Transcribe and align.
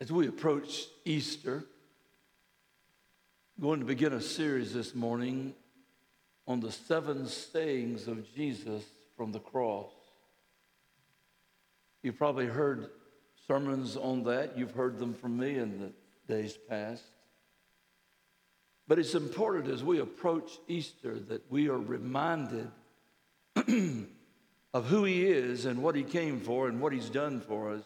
As 0.00 0.12
we 0.12 0.28
approach 0.28 0.84
Easter, 1.04 1.64
I'm 3.56 3.64
going 3.64 3.80
to 3.80 3.84
begin 3.84 4.12
a 4.12 4.20
series 4.20 4.72
this 4.72 4.94
morning 4.94 5.54
on 6.46 6.60
the 6.60 6.70
seven 6.70 7.26
sayings 7.26 8.06
of 8.06 8.32
Jesus 8.32 8.84
from 9.16 9.32
the 9.32 9.40
cross. 9.40 9.90
You've 12.04 12.16
probably 12.16 12.46
heard 12.46 12.90
sermons 13.48 13.96
on 13.96 14.22
that. 14.22 14.56
You've 14.56 14.70
heard 14.70 15.00
them 15.00 15.14
from 15.14 15.36
me 15.36 15.58
in 15.58 15.80
the 15.80 16.32
days 16.32 16.56
past. 16.68 17.02
But 18.86 19.00
it's 19.00 19.16
important 19.16 19.66
as 19.66 19.82
we 19.82 19.98
approach 19.98 20.60
Easter 20.68 21.18
that 21.18 21.50
we 21.50 21.68
are 21.68 21.76
reminded 21.76 22.70
of 23.56 24.86
who 24.86 25.02
He 25.02 25.26
is 25.26 25.64
and 25.64 25.82
what 25.82 25.96
He 25.96 26.04
came 26.04 26.38
for 26.38 26.68
and 26.68 26.80
what 26.80 26.92
He's 26.92 27.10
done 27.10 27.40
for 27.40 27.72
us 27.72 27.82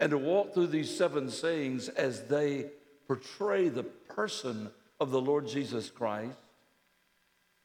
and 0.00 0.10
to 0.10 0.18
walk 0.18 0.54
through 0.54 0.66
these 0.68 0.94
seven 0.94 1.30
sayings 1.30 1.88
as 1.88 2.24
they 2.24 2.66
portray 3.06 3.68
the 3.68 3.84
person 3.84 4.70
of 5.00 5.10
the 5.10 5.20
Lord 5.20 5.46
Jesus 5.46 5.90
Christ. 5.90 6.36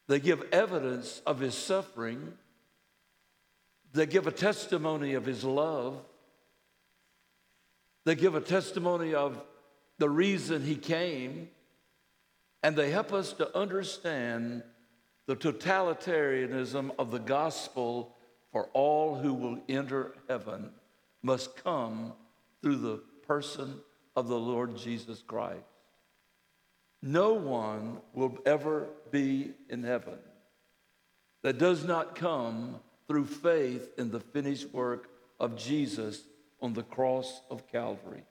They 0.08 0.20
give 0.20 0.44
evidence 0.52 1.22
of 1.26 1.40
his 1.40 1.56
suffering. 1.56 2.34
They 3.94 4.06
give 4.06 4.28
a 4.28 4.32
testimony 4.32 5.14
of 5.14 5.26
his 5.26 5.44
love. 5.44 5.98
They 8.06 8.16
give 8.16 8.36
a 8.36 8.42
testimony 8.42 9.14
of 9.14 9.42
the 9.98 10.10
reason 10.10 10.64
he 10.64 10.76
came. 10.76 11.50
And 12.64 12.76
they 12.76 12.92
help 12.92 13.14
us 13.14 13.34
to 13.34 13.56
understand 13.58 14.64
the 15.28 15.36
totalitarianism 15.36 16.92
of 16.98 17.12
the 17.12 17.20
gospel 17.20 18.16
for 18.52 18.66
all 18.74 19.16
who 19.16 19.34
will 19.34 19.62
enter 19.70 20.14
heaven 20.28 20.72
must 21.22 21.56
come 21.64 22.14
through 22.62 22.78
the 22.78 22.98
person 23.28 23.80
of 24.16 24.28
the 24.28 24.40
Lord 24.40 24.78
Jesus 24.78 25.22
Christ. 25.22 25.64
No 27.02 27.34
one 27.34 28.00
will 28.14 28.38
ever 28.46 28.88
be 29.12 29.52
in 29.70 29.84
heaven 29.84 30.18
that 31.42 31.58
does 31.58 31.86
not 31.86 32.16
come 32.16 32.80
through 33.08 33.26
faith 33.26 33.90
in 33.98 34.12
the 34.12 34.20
finished 34.20 34.74
work 34.74 35.10
of 35.40 35.56
Jesus 35.56 36.24
on 36.62 36.74
the 36.74 36.84
cross 36.84 37.42
of 37.50 37.68
Calvary. 37.72 38.24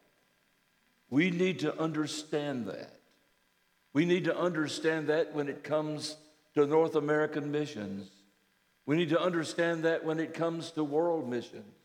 We 1.08 1.30
need 1.30 1.60
to 1.60 1.78
understand 1.80 2.66
that. 2.66 3.00
We 3.94 4.04
need 4.04 4.24
to 4.24 4.38
understand 4.38 5.08
that 5.08 5.34
when 5.34 5.48
it 5.48 5.64
comes 5.64 6.16
to 6.54 6.66
North 6.66 6.94
American 6.94 7.50
missions. 7.50 8.10
We 8.84 8.96
need 8.96 9.08
to 9.10 9.20
understand 9.20 9.84
that 9.84 10.04
when 10.04 10.20
it 10.20 10.34
comes 10.34 10.70
to 10.72 10.84
world 10.84 11.28
missions 11.28 11.77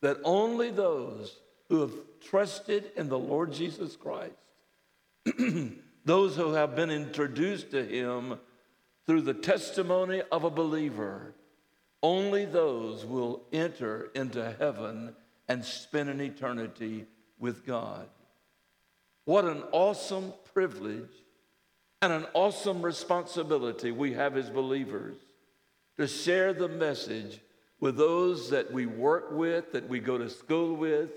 that 0.00 0.18
only 0.24 0.70
those 0.70 1.36
who 1.68 1.80
have 1.80 1.92
trusted 2.20 2.90
in 2.96 3.08
the 3.08 3.18
Lord 3.18 3.52
Jesus 3.52 3.96
Christ, 3.96 4.34
those 6.04 6.36
who 6.36 6.52
have 6.52 6.76
been 6.76 6.90
introduced 6.90 7.70
to 7.72 7.84
him 7.84 8.38
through 9.06 9.22
the 9.22 9.34
testimony 9.34 10.22
of 10.30 10.44
a 10.44 10.50
believer, 10.50 11.34
only 12.02 12.44
those 12.44 13.04
will 13.04 13.42
enter 13.52 14.10
into 14.14 14.54
heaven 14.58 15.14
and 15.48 15.64
spend 15.64 16.08
an 16.08 16.20
eternity 16.20 17.06
with 17.38 17.66
God. 17.66 18.08
What 19.24 19.44
an 19.44 19.62
awesome 19.72 20.32
privilege 20.54 21.10
and 22.02 22.12
an 22.12 22.26
awesome 22.34 22.82
responsibility 22.82 23.90
we 23.90 24.12
have 24.12 24.36
as 24.36 24.50
believers 24.50 25.16
to 25.96 26.06
share 26.06 26.52
the 26.52 26.68
message 26.68 27.40
with 27.80 27.96
those 27.96 28.50
that 28.50 28.72
we 28.72 28.86
work 28.86 29.30
with, 29.30 29.72
that 29.72 29.88
we 29.88 30.00
go 30.00 30.18
to 30.18 30.30
school 30.30 30.74
with, 30.74 31.10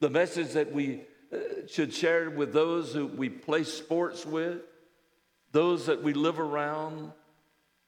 the 0.00 0.10
message 0.10 0.52
that 0.52 0.72
we 0.72 1.02
uh, 1.32 1.36
should 1.66 1.92
share 1.92 2.30
with 2.30 2.52
those 2.52 2.94
who 2.94 3.06
we 3.06 3.28
play 3.28 3.64
sports 3.64 4.24
with, 4.24 4.62
those 5.52 5.86
that 5.86 6.02
we 6.02 6.12
live 6.12 6.40
around. 6.40 7.12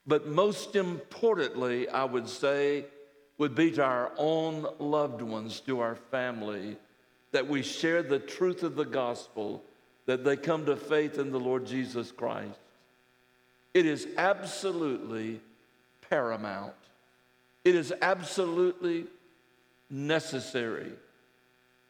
But 0.05 0.27
most 0.27 0.75
importantly, 0.75 1.89
I 1.89 2.03
would 2.03 2.27
say, 2.27 2.85
would 3.37 3.55
be 3.55 3.71
to 3.71 3.83
our 3.83 4.11
own 4.17 4.67
loved 4.77 5.21
ones, 5.21 5.59
to 5.61 5.79
our 5.79 5.95
family, 5.95 6.77
that 7.31 7.47
we 7.47 7.63
share 7.63 8.03
the 8.03 8.19
truth 8.19 8.61
of 8.61 8.75
the 8.75 8.85
gospel, 8.85 9.63
that 10.05 10.23
they 10.23 10.35
come 10.35 10.65
to 10.65 10.75
faith 10.75 11.17
in 11.17 11.31
the 11.31 11.39
Lord 11.39 11.65
Jesus 11.65 12.11
Christ. 12.11 12.59
It 13.73 13.85
is 13.85 14.07
absolutely 14.17 15.39
paramount 16.09 16.73
it 17.63 17.75
is 17.75 17.93
absolutely 18.01 19.05
necessary 19.89 20.91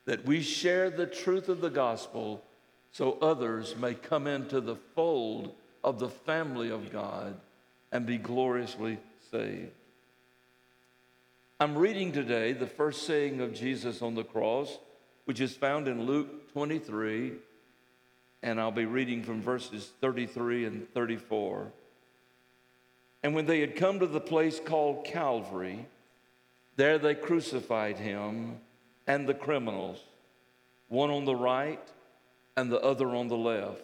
that 0.06 0.26
we 0.26 0.42
share 0.42 0.90
the 0.90 1.06
truth 1.06 1.48
of 1.50 1.62
the 1.62 1.70
gospel 1.70 2.44
so 2.92 3.18
others 3.22 3.76
may 3.78 3.94
come 3.94 4.28
into 4.28 4.60
the 4.60 4.76
fold 4.76 5.54
of 5.84 6.00
the 6.00 6.10
family 6.10 6.70
of 6.70 6.92
God 6.92 7.40
and 7.92 8.06
be 8.06 8.18
gloriously 8.18 8.98
saved. 9.32 9.72
I'm 11.60 11.78
reading 11.78 12.12
today 12.12 12.54
the 12.54 12.68
first 12.68 13.04
saying 13.04 13.40
of 13.40 13.54
Jesus 13.54 14.02
on 14.02 14.16
the 14.16 14.24
cross, 14.24 14.80
which 15.26 15.40
is 15.40 15.56
found 15.56 15.88
in 15.88 16.06
Luke 16.06 16.52
23, 16.54 17.34
and 18.44 18.60
I'll 18.60 18.72
be 18.72 18.86
reading 18.86 19.24
from 19.24 19.42
verses 19.42 19.92
33 20.02 20.66
and 20.66 20.94
34. 20.94 21.72
And 23.24 23.36
when 23.36 23.46
they 23.46 23.60
had 23.60 23.76
come 23.76 24.00
to 24.00 24.08
the 24.08 24.20
place 24.20 24.60
called 24.60 25.06
Calvary, 25.06 25.86
there 26.76 26.98
they 26.98 27.16
crucified 27.16 27.98
him 27.98 28.58
and 29.06 29.28
the 29.28 29.34
criminals, 29.34 30.02
one 30.88 31.10
on 31.10 31.26
the 31.26 31.36
right 31.36 31.82
and 32.58 32.72
the 32.72 32.82
other 32.82 33.08
on 33.10 33.28
the 33.28 33.38
left. 33.38 33.84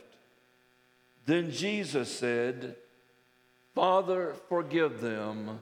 Then 1.25 1.51
Jesus 1.51 2.09
said, 2.11 2.75
Father, 3.75 4.33
forgive 4.49 5.01
them, 5.01 5.61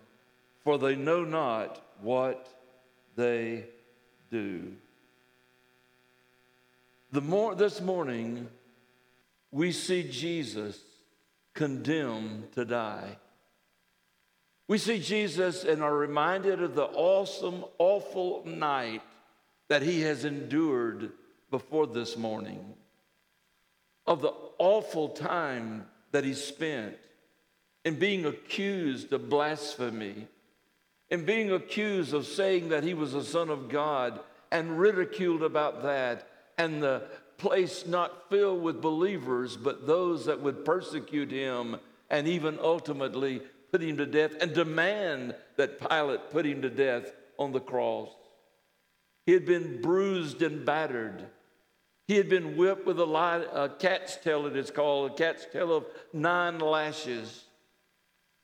for 0.64 0.78
they 0.78 0.96
know 0.96 1.24
not 1.24 1.82
what 2.02 2.48
they 3.16 3.66
do. 4.32 4.74
The 7.12 7.22
more, 7.22 7.56
this 7.56 7.82
morning, 7.82 8.48
we 9.52 9.72
see 9.72 10.04
Jesus 10.04 10.80
condemned 11.54 12.52
to 12.54 12.66
die. 12.66 13.18
We 14.68 14.78
see 14.78 15.00
Jesus 15.00 15.64
and 15.64 15.84
are 15.84 15.96
reminded 15.96 16.62
of 16.62 16.76
the 16.76 16.86
awesome, 16.86 17.66
awful 17.78 18.44
night 18.46 19.04
that 19.70 19.84
he 19.84 20.02
has 20.02 20.26
endured 20.26 21.12
before 21.52 21.88
this 21.88 22.18
morning, 22.18 22.74
of 24.08 24.22
the 24.22 24.34
awful 24.58 25.10
time 25.10 25.86
that 26.12 26.24
he 26.24 26.34
spent 26.34 26.96
in 27.84 28.00
being 28.00 28.26
accused 28.26 29.14
of 29.14 29.30
blasphemy, 29.30 30.28
in 31.10 31.26
being 31.26 31.52
accused 31.52 32.14
of 32.14 32.26
saying 32.26 32.70
that 32.70 32.84
he 32.84 32.96
was 32.96 33.14
a 33.14 33.24
son 33.24 33.50
of 33.50 33.70
God 33.70 34.20
and 34.52 34.80
ridiculed 34.80 35.44
about 35.44 35.84
that, 35.84 36.28
and 36.58 36.82
the 36.82 37.04
place 37.38 37.86
not 37.86 38.30
filled 38.30 38.64
with 38.64 38.82
believers, 38.82 39.58
but 39.58 39.86
those 39.86 40.26
that 40.26 40.42
would 40.42 40.66
persecute 40.66 41.32
him 41.32 41.78
and 42.10 42.28
even 42.28 42.58
ultimately 42.62 43.42
put 43.76 43.84
him 43.84 43.98
to 43.98 44.06
death 44.06 44.32
and 44.40 44.54
demand 44.54 45.36
that 45.58 45.82
Pilate 45.82 46.32
put 46.32 46.46
him 46.46 46.62
to 46.62 46.70
death 46.70 47.12
on 47.38 47.52
the 47.52 47.60
cross. 47.60 48.08
He 49.26 49.34
had 49.34 49.46
been 49.46 49.82
bruised 49.82 50.42
and 50.42 50.66
battered. 50.66 51.26
He 52.08 52.16
had 52.16 52.30
been 52.30 52.56
whipped 52.56 52.86
with 52.86 53.02
a, 53.02 53.06
light, 53.06 53.46
a 53.52 53.68
cat's 53.68 54.16
tail, 54.16 54.46
it 54.46 54.56
is 54.56 54.72
called, 54.72 55.12
a 55.12 55.16
cat's 55.16 55.46
tail 55.52 55.76
of 55.76 55.84
nine 56.14 56.60
lashes. 56.60 57.44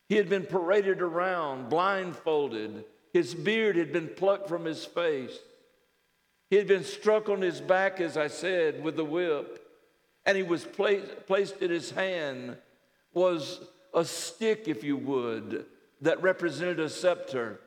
He 0.09 0.17
had 0.17 0.27
been 0.27 0.45
paraded 0.45 1.01
around, 1.01 1.69
blindfolded. 1.69 2.83
His 3.13 3.33
beard 3.33 3.77
had 3.77 3.93
been 3.93 4.09
plucked 4.09 4.49
from 4.49 4.65
his 4.65 4.83
face. 4.83 5.39
He 6.49 6.57
had 6.57 6.67
been 6.67 6.83
struck 6.83 7.29
on 7.29 7.41
his 7.41 7.61
back, 7.61 8.01
as 8.01 8.17
I 8.17 8.27
said, 8.27 8.83
with 8.83 8.97
the 8.97 9.05
whip. 9.05 9.65
And 10.25 10.35
he 10.35 10.43
was 10.43 10.65
placed, 10.65 11.25
placed 11.25 11.61
in 11.61 11.71
his 11.71 11.91
hand 11.91 12.57
was 13.13 13.61
a 13.93 14.05
stick, 14.05 14.67
if 14.67 14.83
you 14.83 14.97
would, 14.97 15.65
that 16.01 16.21
represented 16.21 16.79
a 16.79 16.89
scepter. 16.89 17.59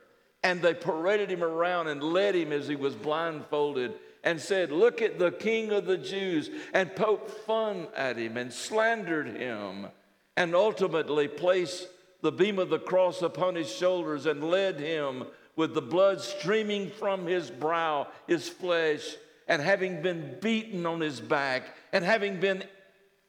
And 0.43 0.61
they 0.61 0.75
paraded 0.75 1.31
him 1.31 1.43
around 1.43 1.89
and 1.89 2.03
led 2.03 2.35
him 2.35 2.53
as 2.53 2.69
he 2.69 2.77
was 2.77 2.95
blindfolded 2.95 3.95
and 4.23 4.41
said, 4.41 4.73
Look 4.73 5.01
at 5.03 5.19
the 5.19 5.31
king 5.31 5.71
of 5.71 5.87
the 5.87 5.99
Jews, 5.99 6.51
and 6.73 6.95
poked 6.97 7.31
fun 7.31 7.89
at 7.97 8.17
him 8.17 8.37
and 8.37 8.53
slandered 8.53 9.29
him, 9.29 9.87
and 10.37 10.55
ultimately 10.55 11.29
placed 11.29 11.89
the 12.23 12.33
beam 12.33 12.59
of 12.59 12.71
the 12.71 12.79
cross 12.79 13.23
upon 13.23 13.55
his 13.55 13.71
shoulders 13.71 14.27
and 14.27 14.51
led 14.51 14.81
him 14.81 15.25
with 15.57 15.75
the 15.75 15.83
blood 15.83 16.21
streaming 16.21 16.91
from 16.91 17.27
his 17.27 17.51
brow, 17.51 18.09
his 18.27 18.49
flesh, 18.49 19.15
and 19.47 19.61
having 19.61 20.03
been 20.03 20.37
beaten 20.41 20.87
on 20.87 21.01
his 21.01 21.21
back, 21.21 21.77
and 21.93 22.05
having 22.05 22.41
been 22.41 22.65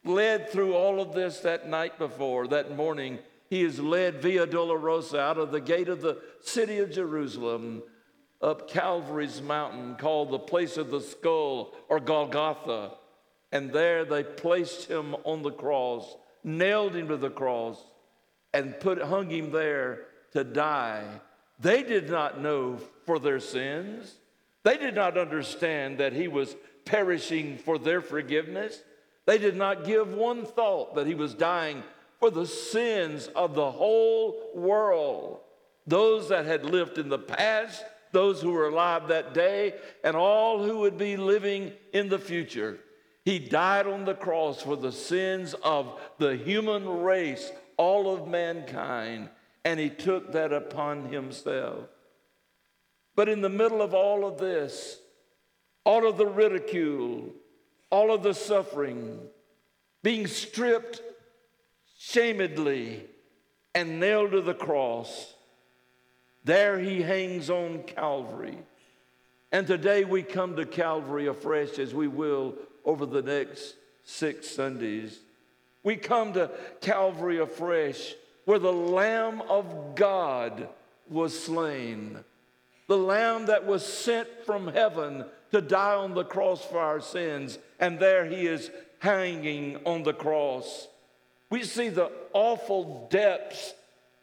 led 0.06 0.50
through 0.50 0.74
all 0.76 1.02
of 1.02 1.14
this 1.14 1.40
that 1.40 1.68
night 1.68 1.98
before, 1.98 2.48
that 2.48 2.76
morning. 2.76 3.20
He 3.50 3.64
is 3.64 3.80
led 3.80 4.22
via 4.22 4.48
Dolorosa 4.48 5.20
out 5.20 5.38
of 5.38 5.52
the 5.52 5.62
gate 5.62 5.90
of 5.90 6.02
the 6.02 6.22
city 6.42 6.80
of 6.80 6.92
Jerusalem 6.92 7.84
up 8.42 8.70
Calvary's 8.70 9.42
mountain, 9.42 9.96
called 9.96 10.30
the 10.30 10.40
place 10.40 10.78
of 10.78 10.92
the 10.92 11.02
skull 11.02 11.74
or 11.90 12.00
Golgotha. 12.00 12.92
And 13.52 13.72
there 13.72 14.06
they 14.06 14.24
placed 14.24 14.90
him 14.90 15.16
on 15.24 15.42
the 15.42 15.52
cross, 15.52 16.16
nailed 16.44 16.96
him 16.96 17.08
to 17.08 17.18
the 17.18 17.30
cross, 17.30 17.84
and 18.54 18.80
put, 18.80 19.02
hung 19.02 19.30
him 19.30 19.52
there 19.52 20.06
to 20.34 20.44
die. 20.44 21.06
They 21.60 21.84
did 21.84 22.10
not 22.10 22.42
know 22.42 22.80
for 23.06 23.18
their 23.18 23.40
sins. 23.40 24.16
They 24.64 24.78
did 24.78 24.96
not 24.96 25.18
understand 25.18 26.00
that 26.00 26.14
he 26.14 26.28
was 26.28 26.56
perishing 26.84 27.58
for 27.58 27.80
their 27.80 28.02
forgiveness. 28.02 28.82
They 29.26 29.38
did 29.38 29.56
not 29.56 29.86
give 29.86 30.14
one 30.14 30.46
thought 30.46 30.96
that 30.96 31.08
he 31.08 31.16
was 31.16 31.34
dying 31.34 31.84
for 32.20 32.30
the 32.30 32.46
sins 32.46 33.28
of 33.36 33.56
the 33.56 33.72
whole 33.72 34.52
world. 34.54 35.40
Those 35.88 36.30
that 36.30 36.46
had 36.46 36.66
lived 36.66 36.98
in 36.98 37.10
the 37.10 37.20
past, 37.20 37.84
those 38.12 38.42
who 38.42 38.52
were 38.52 38.68
alive 38.68 39.08
that 39.08 39.34
day, 39.34 39.76
and 40.04 40.16
all 40.16 40.64
who 40.64 40.80
would 40.80 40.98
be 40.98 41.18
living 41.18 41.74
in 41.94 42.10
the 42.10 42.20
future. 42.20 42.80
He 43.24 43.40
died 43.40 43.88
on 43.88 44.06
the 44.06 44.14
cross 44.14 44.62
for 44.62 44.76
the 44.76 44.92
sins 44.92 45.56
of 45.64 46.00
the 46.20 46.38
human 46.38 46.88
race, 47.02 47.52
all 47.78 48.14
of 48.14 48.28
mankind, 48.28 49.30
and 49.64 49.80
he 49.80 49.90
took 49.90 50.32
that 50.32 50.54
upon 50.54 51.12
himself. 51.12 51.86
But 53.16 53.30
in 53.30 53.42
the 53.42 53.50
middle 53.50 53.82
of 53.82 53.94
all 53.94 54.26
of 54.26 54.38
this, 54.38 55.00
all 55.84 56.08
of 56.08 56.18
the 56.18 56.28
ridicule, 56.28 57.34
all 57.90 58.14
of 58.14 58.24
the 58.24 58.34
suffering, 58.34 59.20
being 60.04 60.28
stripped 60.28 61.02
shamedly 61.98 63.06
and 63.74 64.00
nailed 64.00 64.32
to 64.32 64.42
the 64.42 64.54
cross. 64.54 65.34
There 66.44 66.80
he 66.80 67.02
hangs 67.02 67.50
on 67.50 67.84
Calvary. 67.84 68.58
And 69.52 69.66
today 69.66 70.04
we 70.06 70.22
come 70.22 70.56
to 70.58 70.66
Calvary 70.66 71.28
afresh 71.28 71.80
as 71.80 71.94
we 71.94 72.08
will 72.08 72.56
over 72.84 73.06
the 73.06 73.22
next 73.22 73.76
six 74.04 74.48
Sundays. 74.50 75.20
We 75.84 75.96
come 75.96 76.34
to 76.34 76.52
Calvary 76.82 77.40
afresh 77.40 78.16
where 78.46 78.60
the 78.60 78.74
Lamb 78.74 79.42
of 79.50 79.96
God 79.96 80.70
was 81.10 81.38
slain, 81.38 82.24
the 82.88 82.98
Lamb 82.98 83.48
that 83.48 83.66
was 83.66 83.86
sent 83.86 84.28
from 84.46 84.68
heaven 84.68 85.26
to 85.52 85.62
die 85.62 85.96
on 85.96 86.14
the 86.14 86.24
cross 86.24 86.64
for 86.64 86.80
our 86.80 87.00
sins. 87.00 87.58
And 87.80 88.00
there 88.00 88.26
he 88.26 88.46
is 88.46 88.70
hanging 89.00 89.78
on 89.86 90.04
the 90.04 90.14
cross. 90.14 90.88
We 91.50 91.64
see 91.64 91.90
the 91.90 92.12
awful 92.34 93.08
depths 93.10 93.74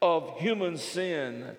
of 0.00 0.38
human 0.38 0.76
sin 0.76 1.56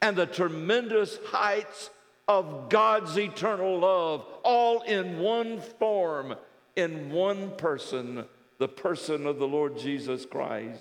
and 0.00 0.16
the 0.16 0.26
tremendous 0.26 1.18
heights 1.26 1.90
of 2.26 2.68
God's 2.68 3.18
eternal 3.18 3.80
love, 3.80 4.24
all 4.44 4.82
in 4.82 5.18
one 5.18 5.60
form, 5.60 6.36
in 6.76 7.10
one 7.10 7.50
person, 7.56 8.24
the 8.58 8.68
person 8.68 9.26
of 9.26 9.38
the 9.38 9.48
Lord 9.48 9.76
Jesus 9.76 10.24
Christ, 10.24 10.80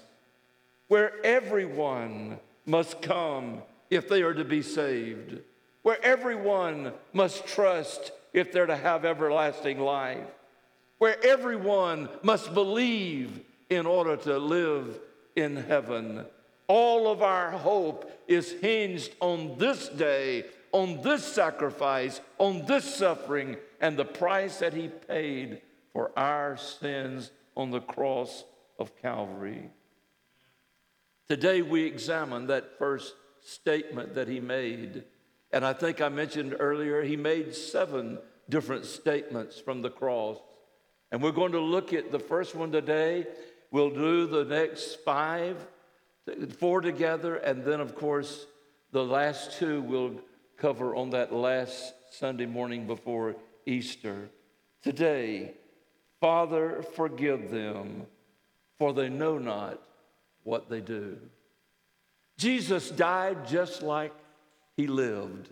where 0.88 1.14
everyone 1.26 2.40
must 2.66 3.02
come 3.02 3.64
if 3.90 4.08
they 4.08 4.22
are 4.22 4.36
to 4.36 4.46
be 4.46 4.62
saved, 4.62 5.40
where 5.82 6.04
everyone 6.04 6.94
must 7.14 7.48
trust 7.48 8.12
if 8.34 8.52
they're 8.52 8.66
to 8.66 8.76
have 8.76 9.06
everlasting 9.06 9.80
life, 9.80 10.28
where 10.98 11.24
everyone 11.26 12.10
must 12.22 12.54
believe 12.54 13.42
in 13.70 13.86
order 13.86 14.18
to 14.18 14.38
live 14.38 15.00
in 15.36 15.56
heaven. 15.56 16.26
All 16.68 17.12
of 17.12 17.22
our 17.22 17.52
hope 17.52 18.12
is 18.28 18.52
hinged 18.52 19.12
on 19.20 19.58
this 19.58 19.88
day, 19.88 20.46
on 20.72 21.02
this 21.02 21.24
sacrifice, 21.24 22.22
on 22.38 22.66
this 22.66 22.84
suffering, 22.96 23.58
and 23.82 23.98
the 23.98 24.06
price 24.06 24.60
that 24.60 24.74
He 24.74 24.90
paid 24.90 25.62
for 25.94 26.12
our 26.18 26.58
sins 26.58 27.32
on 27.56 27.72
the 27.72 27.80
cross 27.80 28.44
of 28.78 28.96
Calvary. 29.02 29.70
Today 31.28 31.62
we 31.62 31.84
examine 31.84 32.48
that 32.48 32.78
first 32.78 33.16
statement 33.42 34.16
that 34.16 34.28
He 34.28 34.40
made. 34.40 35.04
And 35.52 35.66
I 35.66 35.74
think 35.74 36.02
I 36.02 36.10
mentioned 36.10 36.56
earlier, 36.60 37.02
He 37.02 37.16
made 37.16 37.56
seven 37.56 38.20
different 38.50 38.86
statements 38.86 39.60
from 39.60 39.82
the 39.82 39.90
cross. 39.90 40.38
And 41.12 41.22
we're 41.22 41.32
going 41.32 41.54
to 41.54 41.60
look 41.60 41.94
at 41.94 42.12
the 42.12 42.20
first 42.20 42.56
one 42.56 42.72
today. 42.72 43.26
We'll 43.72 43.90
do 43.90 44.28
the 44.28 44.46
next 44.46 45.04
five, 45.04 45.58
four 46.58 46.82
together, 46.82 47.36
and 47.36 47.64
then, 47.64 47.80
of 47.80 47.96
course, 47.96 48.46
the 48.92 49.04
last 49.04 49.58
two 49.60 49.82
we'll 49.82 50.16
cover 50.58 50.96
on 50.96 51.12
that 51.12 51.34
last 51.34 51.94
Sunday 52.12 52.46
morning 52.46 52.86
before 52.88 53.36
Easter. 53.66 54.30
Today, 54.84 55.54
Father, 56.20 56.84
forgive 56.96 57.50
them, 57.50 58.06
for 58.78 58.94
they 58.94 59.10
know 59.10 59.38
not 59.38 59.82
what 60.44 60.70
they 60.70 60.82
do. 60.82 61.18
Jesus 62.38 62.90
died 62.90 63.48
just 63.48 63.82
like 63.82 64.14
he 64.80 64.88
lived. 64.88 65.50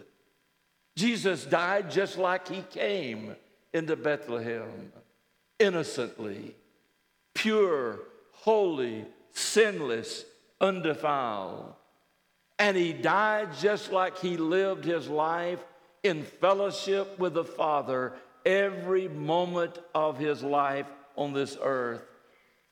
Jesus 0.95 1.43
died 1.43 1.91
just 1.91 2.17
like 2.17 2.47
he 2.47 2.61
came 2.61 3.35
into 3.73 3.97
Bethlehem, 3.97 4.93
innocently, 5.59 6.55
pure, 7.35 7.99
holy, 8.31 9.03
sinless, 9.33 10.23
undefiled. 10.61 11.73
And 12.57 12.77
he 12.77 12.93
died 12.93 13.49
just 13.59 13.91
like 13.91 14.17
he 14.17 14.37
lived 14.37 14.85
his 14.85 15.09
life 15.09 15.59
in 16.03 16.23
fellowship 16.23 17.19
with 17.19 17.33
the 17.33 17.43
Father 17.43 18.13
every 18.45 19.09
moment 19.09 19.77
of 19.93 20.17
his 20.17 20.41
life 20.41 20.87
on 21.17 21.33
this 21.33 21.57
earth, 21.61 22.01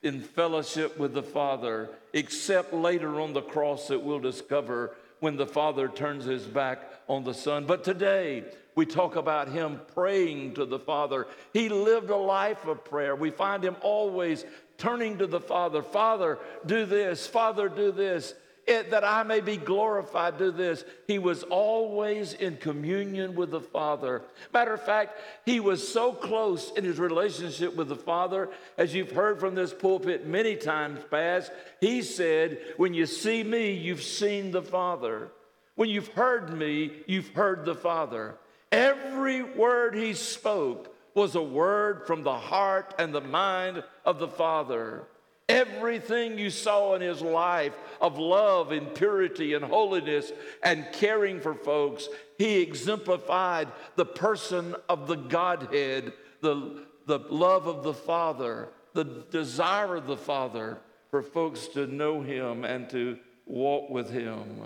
in 0.02 0.22
fellowship 0.22 0.98
with 0.98 1.12
the 1.12 1.22
Father, 1.22 1.90
except 2.14 2.72
later 2.72 3.20
on 3.20 3.34
the 3.34 3.42
cross 3.42 3.88
that 3.88 4.02
we'll 4.02 4.20
discover 4.20 4.96
when 5.20 5.36
the 5.36 5.46
Father 5.46 5.88
turns 5.88 6.24
his 6.24 6.44
back 6.44 6.80
on 7.08 7.24
the 7.24 7.34
Son. 7.34 7.66
But 7.66 7.84
today, 7.84 8.44
we 8.74 8.86
talk 8.86 9.16
about 9.16 9.48
him 9.48 9.80
praying 9.94 10.54
to 10.54 10.66
the 10.66 10.78
Father. 10.78 11.26
He 11.52 11.68
lived 11.68 12.10
a 12.10 12.16
life 12.16 12.66
of 12.66 12.84
prayer. 12.84 13.16
We 13.16 13.30
find 13.30 13.64
him 13.64 13.76
always 13.80 14.44
turning 14.78 15.18
to 15.18 15.26
the 15.26 15.40
Father 15.40 15.82
Father, 15.82 16.38
do 16.64 16.84
this, 16.84 17.26
Father, 17.26 17.68
do 17.68 17.92
this. 17.92 18.34
It, 18.66 18.90
that 18.90 19.04
I 19.04 19.22
may 19.22 19.40
be 19.40 19.56
glorified, 19.56 20.38
do 20.38 20.50
this. 20.50 20.84
He 21.06 21.20
was 21.20 21.44
always 21.44 22.32
in 22.32 22.56
communion 22.56 23.36
with 23.36 23.52
the 23.52 23.60
Father. 23.60 24.22
Matter 24.52 24.74
of 24.74 24.82
fact, 24.82 25.16
he 25.44 25.60
was 25.60 25.86
so 25.86 26.12
close 26.12 26.72
in 26.72 26.82
his 26.82 26.98
relationship 26.98 27.76
with 27.76 27.88
the 27.88 27.94
Father, 27.94 28.48
as 28.76 28.92
you've 28.92 29.12
heard 29.12 29.38
from 29.38 29.54
this 29.54 29.72
pulpit 29.72 30.26
many 30.26 30.56
times 30.56 30.98
past. 31.12 31.52
He 31.80 32.02
said, 32.02 32.58
When 32.76 32.92
you 32.92 33.06
see 33.06 33.44
me, 33.44 33.72
you've 33.72 34.02
seen 34.02 34.50
the 34.50 34.62
Father. 34.62 35.30
When 35.76 35.88
you've 35.88 36.08
heard 36.08 36.52
me, 36.52 36.90
you've 37.06 37.28
heard 37.28 37.64
the 37.64 37.74
Father. 37.76 38.34
Every 38.72 39.42
word 39.42 39.94
he 39.94 40.14
spoke 40.14 40.92
was 41.14 41.36
a 41.36 41.42
word 41.42 42.06
from 42.06 42.24
the 42.24 42.36
heart 42.36 42.94
and 42.98 43.14
the 43.14 43.20
mind 43.20 43.84
of 44.04 44.18
the 44.18 44.28
Father. 44.28 45.04
Everything 45.48 46.38
you 46.38 46.50
saw 46.50 46.94
in 46.94 47.00
his 47.00 47.22
life 47.22 47.76
of 48.00 48.18
love 48.18 48.72
and 48.72 48.92
purity 48.94 49.54
and 49.54 49.64
holiness 49.64 50.32
and 50.62 50.88
caring 50.92 51.40
for 51.40 51.54
folks, 51.54 52.08
he 52.36 52.60
exemplified 52.60 53.68
the 53.94 54.04
person 54.04 54.74
of 54.88 55.06
the 55.06 55.14
Godhead, 55.14 56.12
the, 56.40 56.82
the 57.06 57.18
love 57.18 57.68
of 57.68 57.84
the 57.84 57.94
Father, 57.94 58.70
the 58.92 59.04
desire 59.04 59.94
of 59.94 60.08
the 60.08 60.16
Father 60.16 60.78
for 61.10 61.22
folks 61.22 61.68
to 61.68 61.86
know 61.86 62.22
him 62.22 62.64
and 62.64 62.90
to 62.90 63.16
walk 63.46 63.88
with 63.88 64.10
him. 64.10 64.62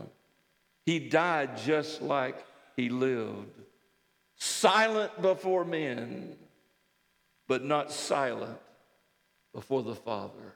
He 0.86 0.98
died 0.98 1.58
just 1.58 2.00
like 2.00 2.42
he 2.74 2.88
lived, 2.88 3.52
silent 4.36 5.20
before 5.20 5.66
men, 5.66 6.36
but 7.46 7.62
not 7.62 7.92
silent 7.92 8.58
before 9.52 9.82
the 9.82 9.94
Father. 9.94 10.54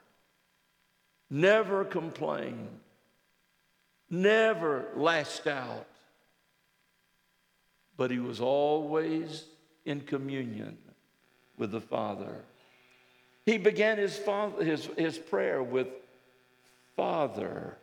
Never 1.35 1.85
complained, 1.85 2.69
never 4.09 4.87
lashed 4.95 5.49
out, 5.49 5.89
but 7.97 8.13
he 8.13 8.21
was 8.21 8.41
always 8.41 9.45
in 9.85 10.03
communion 10.03 10.79
with 11.59 11.73
the 11.73 11.81
Father. 11.81 12.37
He 13.47 13.59
began 13.59 13.99
his, 13.99 14.17
father, 14.17 14.65
his, 14.65 14.89
his 14.97 15.19
prayer 15.19 15.61
with 15.61 15.89
Father. 16.95 17.79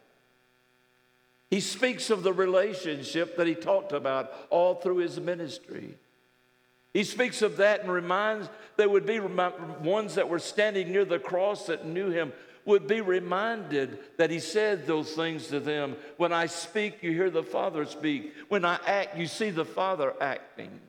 He 1.50 1.60
speaks 1.60 2.10
of 2.10 2.24
the 2.24 2.31
relationship 2.31 3.36
that 3.36 3.48
he 3.48 3.55
talked 3.55 3.91
about 3.91 4.31
all 4.50 4.75
through 4.75 5.00
his 5.00 5.20
ministry. 5.20 5.96
He 6.93 7.03
speaks 7.03 7.41
of 7.41 7.58
that 7.58 7.81
and 7.81 7.91
reminds 7.91 8.48
there 8.77 8.88
would 8.88 9.05
be 9.05 9.20
ones 9.20 10.15
that 10.15 10.29
were 10.29 10.39
standing 10.39 10.89
near 10.89 11.03
the 11.03 11.20
cross 11.20 11.65
that 11.65 11.86
knew 11.86 12.12
him 12.12 12.31
would 12.65 12.88
be 12.88 13.01
reminded 13.01 14.00
that 14.18 14.30
he 14.30 14.39
said 14.39 14.86
those 14.86 15.12
things 15.12 15.48
to 15.48 15.60
them. 15.60 15.96
When 16.18 16.32
I 16.34 16.46
speak, 16.46 17.01
you 17.01 17.12
hear 17.12 17.30
the 17.30 17.44
Father 17.44 17.86
speak. 17.86 18.34
When 18.50 18.65
I 18.65 18.80
act, 18.86 19.18
you 19.18 19.27
see 19.27 19.50
the 19.50 19.65
Father 19.65 20.13
acting. 20.22 20.80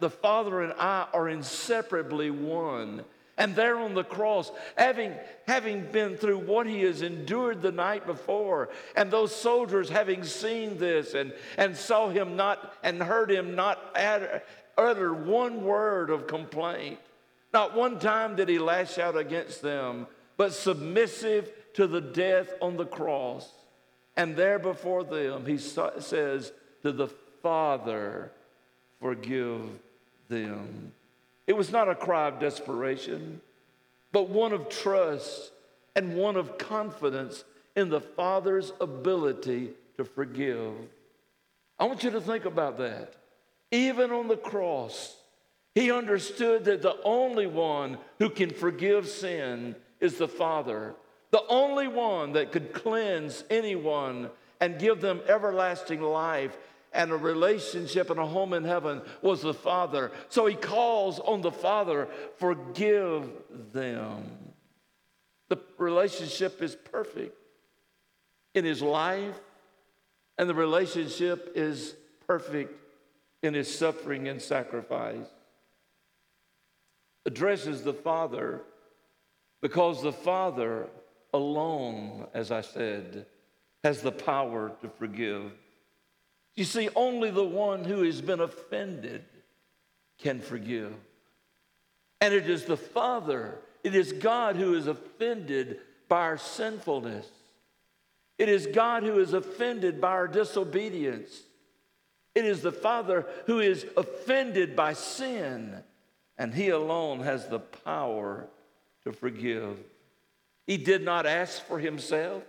The 0.00 0.10
Father 0.10 0.62
and 0.62 0.74
I 0.78 1.06
are 1.12 1.28
inseparably 1.28 2.30
one. 2.30 3.04
And 3.38 3.54
there 3.54 3.78
on 3.78 3.94
the 3.94 4.04
cross, 4.04 4.50
having, 4.76 5.14
having 5.46 5.90
been 5.92 6.16
through 6.16 6.38
what 6.38 6.66
he 6.66 6.82
has 6.82 7.02
endured 7.02 7.62
the 7.62 7.70
night 7.70 8.04
before, 8.04 8.68
and 8.96 9.10
those 9.10 9.34
soldiers 9.34 9.88
having 9.88 10.24
seen 10.24 10.76
this 10.76 11.14
and, 11.14 11.32
and 11.56 11.76
saw 11.76 12.08
him 12.08 12.34
not 12.34 12.74
and 12.82 13.00
heard 13.00 13.30
him 13.30 13.54
not 13.54 13.78
utter, 13.94 14.42
utter 14.76 15.14
one 15.14 15.62
word 15.62 16.10
of 16.10 16.26
complaint, 16.26 16.98
not 17.52 17.76
one 17.76 18.00
time 18.00 18.34
did 18.34 18.48
he 18.48 18.58
lash 18.58 18.98
out 18.98 19.16
against 19.16 19.62
them, 19.62 20.08
but 20.38 20.54
submissive 20.54 21.52
to 21.74 21.86
the 21.86 22.00
death 22.00 22.54
on 22.62 22.78
the 22.78 22.86
cross. 22.86 23.52
And 24.16 24.34
there 24.34 24.58
before 24.58 25.04
them, 25.04 25.44
he 25.44 25.58
says 25.58 26.52
to 26.82 26.92
the 26.92 27.08
Father, 27.42 28.32
Forgive 29.00 29.60
them. 30.28 30.92
It 31.46 31.56
was 31.56 31.70
not 31.70 31.88
a 31.88 31.94
cry 31.94 32.28
of 32.28 32.40
desperation, 32.40 33.40
but 34.10 34.28
one 34.28 34.52
of 34.52 34.68
trust 34.68 35.52
and 35.94 36.16
one 36.16 36.36
of 36.36 36.58
confidence 36.58 37.44
in 37.76 37.90
the 37.90 38.00
Father's 38.00 38.72
ability 38.80 39.70
to 39.96 40.04
forgive. 40.04 40.72
I 41.78 41.84
want 41.84 42.02
you 42.02 42.10
to 42.10 42.20
think 42.20 42.44
about 42.44 42.78
that. 42.78 43.14
Even 43.70 44.10
on 44.10 44.26
the 44.26 44.36
cross, 44.36 45.16
he 45.74 45.92
understood 45.92 46.64
that 46.64 46.82
the 46.82 47.00
only 47.04 47.46
one 47.46 47.98
who 48.18 48.30
can 48.30 48.50
forgive 48.50 49.08
sin 49.08 49.76
is 50.00 50.16
the 50.18 50.28
Father, 50.28 50.94
the 51.30 51.44
only 51.48 51.88
one 51.88 52.32
that 52.32 52.52
could 52.52 52.72
cleanse 52.72 53.44
anyone 53.50 54.30
and 54.60 54.78
give 54.78 55.00
them 55.00 55.20
everlasting 55.28 56.00
life 56.00 56.56
and 56.92 57.12
a 57.12 57.16
relationship 57.16 58.10
and 58.10 58.18
a 58.18 58.26
home 58.26 58.54
in 58.54 58.64
heaven 58.64 59.02
was 59.20 59.42
the 59.42 59.54
Father. 59.54 60.10
So 60.28 60.46
he 60.46 60.54
calls 60.54 61.20
on 61.20 61.42
the 61.42 61.52
Father, 61.52 62.08
forgive 62.36 63.30
them. 63.72 64.24
The 65.48 65.58
relationship 65.76 66.62
is 66.62 66.74
perfect 66.74 67.36
in 68.54 68.64
his 68.64 68.82
life, 68.82 69.38
and 70.38 70.48
the 70.48 70.54
relationship 70.54 71.52
is 71.54 71.94
perfect 72.26 72.74
in 73.42 73.54
his 73.54 73.72
suffering 73.72 74.28
and 74.28 74.40
sacrifice. 74.40 75.26
Addresses 77.26 77.82
the 77.82 77.94
Father 77.94 78.62
because 79.60 80.02
the 80.02 80.12
Father 80.12 80.88
alone, 81.34 82.26
as 82.34 82.50
I 82.50 82.60
said, 82.60 83.26
has 83.84 84.02
the 84.02 84.12
power 84.12 84.72
to 84.82 84.88
forgive. 84.88 85.52
You 86.54 86.64
see, 86.64 86.88
only 86.96 87.30
the 87.30 87.44
one 87.44 87.84
who 87.84 88.02
has 88.02 88.20
been 88.20 88.40
offended 88.40 89.24
can 90.18 90.40
forgive. 90.40 90.94
And 92.20 92.34
it 92.34 92.50
is 92.50 92.64
the 92.64 92.76
Father, 92.76 93.58
it 93.84 93.94
is 93.94 94.12
God 94.12 94.56
who 94.56 94.74
is 94.74 94.86
offended 94.86 95.78
by 96.08 96.22
our 96.22 96.38
sinfulness. 96.38 97.28
It 98.38 98.48
is 98.48 98.66
God 98.66 99.02
who 99.02 99.18
is 99.18 99.32
offended 99.32 100.00
by 100.00 100.10
our 100.10 100.28
disobedience. 100.28 101.42
It 102.34 102.44
is 102.44 102.62
the 102.62 102.72
Father 102.72 103.26
who 103.46 103.60
is 103.60 103.86
offended 103.96 104.76
by 104.76 104.92
sin, 104.92 105.82
and 106.36 106.54
He 106.54 106.68
alone 106.68 107.20
has 107.20 107.48
the 107.48 107.58
power 107.58 108.48
to 109.08 109.16
forgive. 109.16 109.78
He 110.66 110.76
did 110.76 111.02
not 111.02 111.24
ask 111.24 111.64
for 111.64 111.78
Himself, 111.78 112.42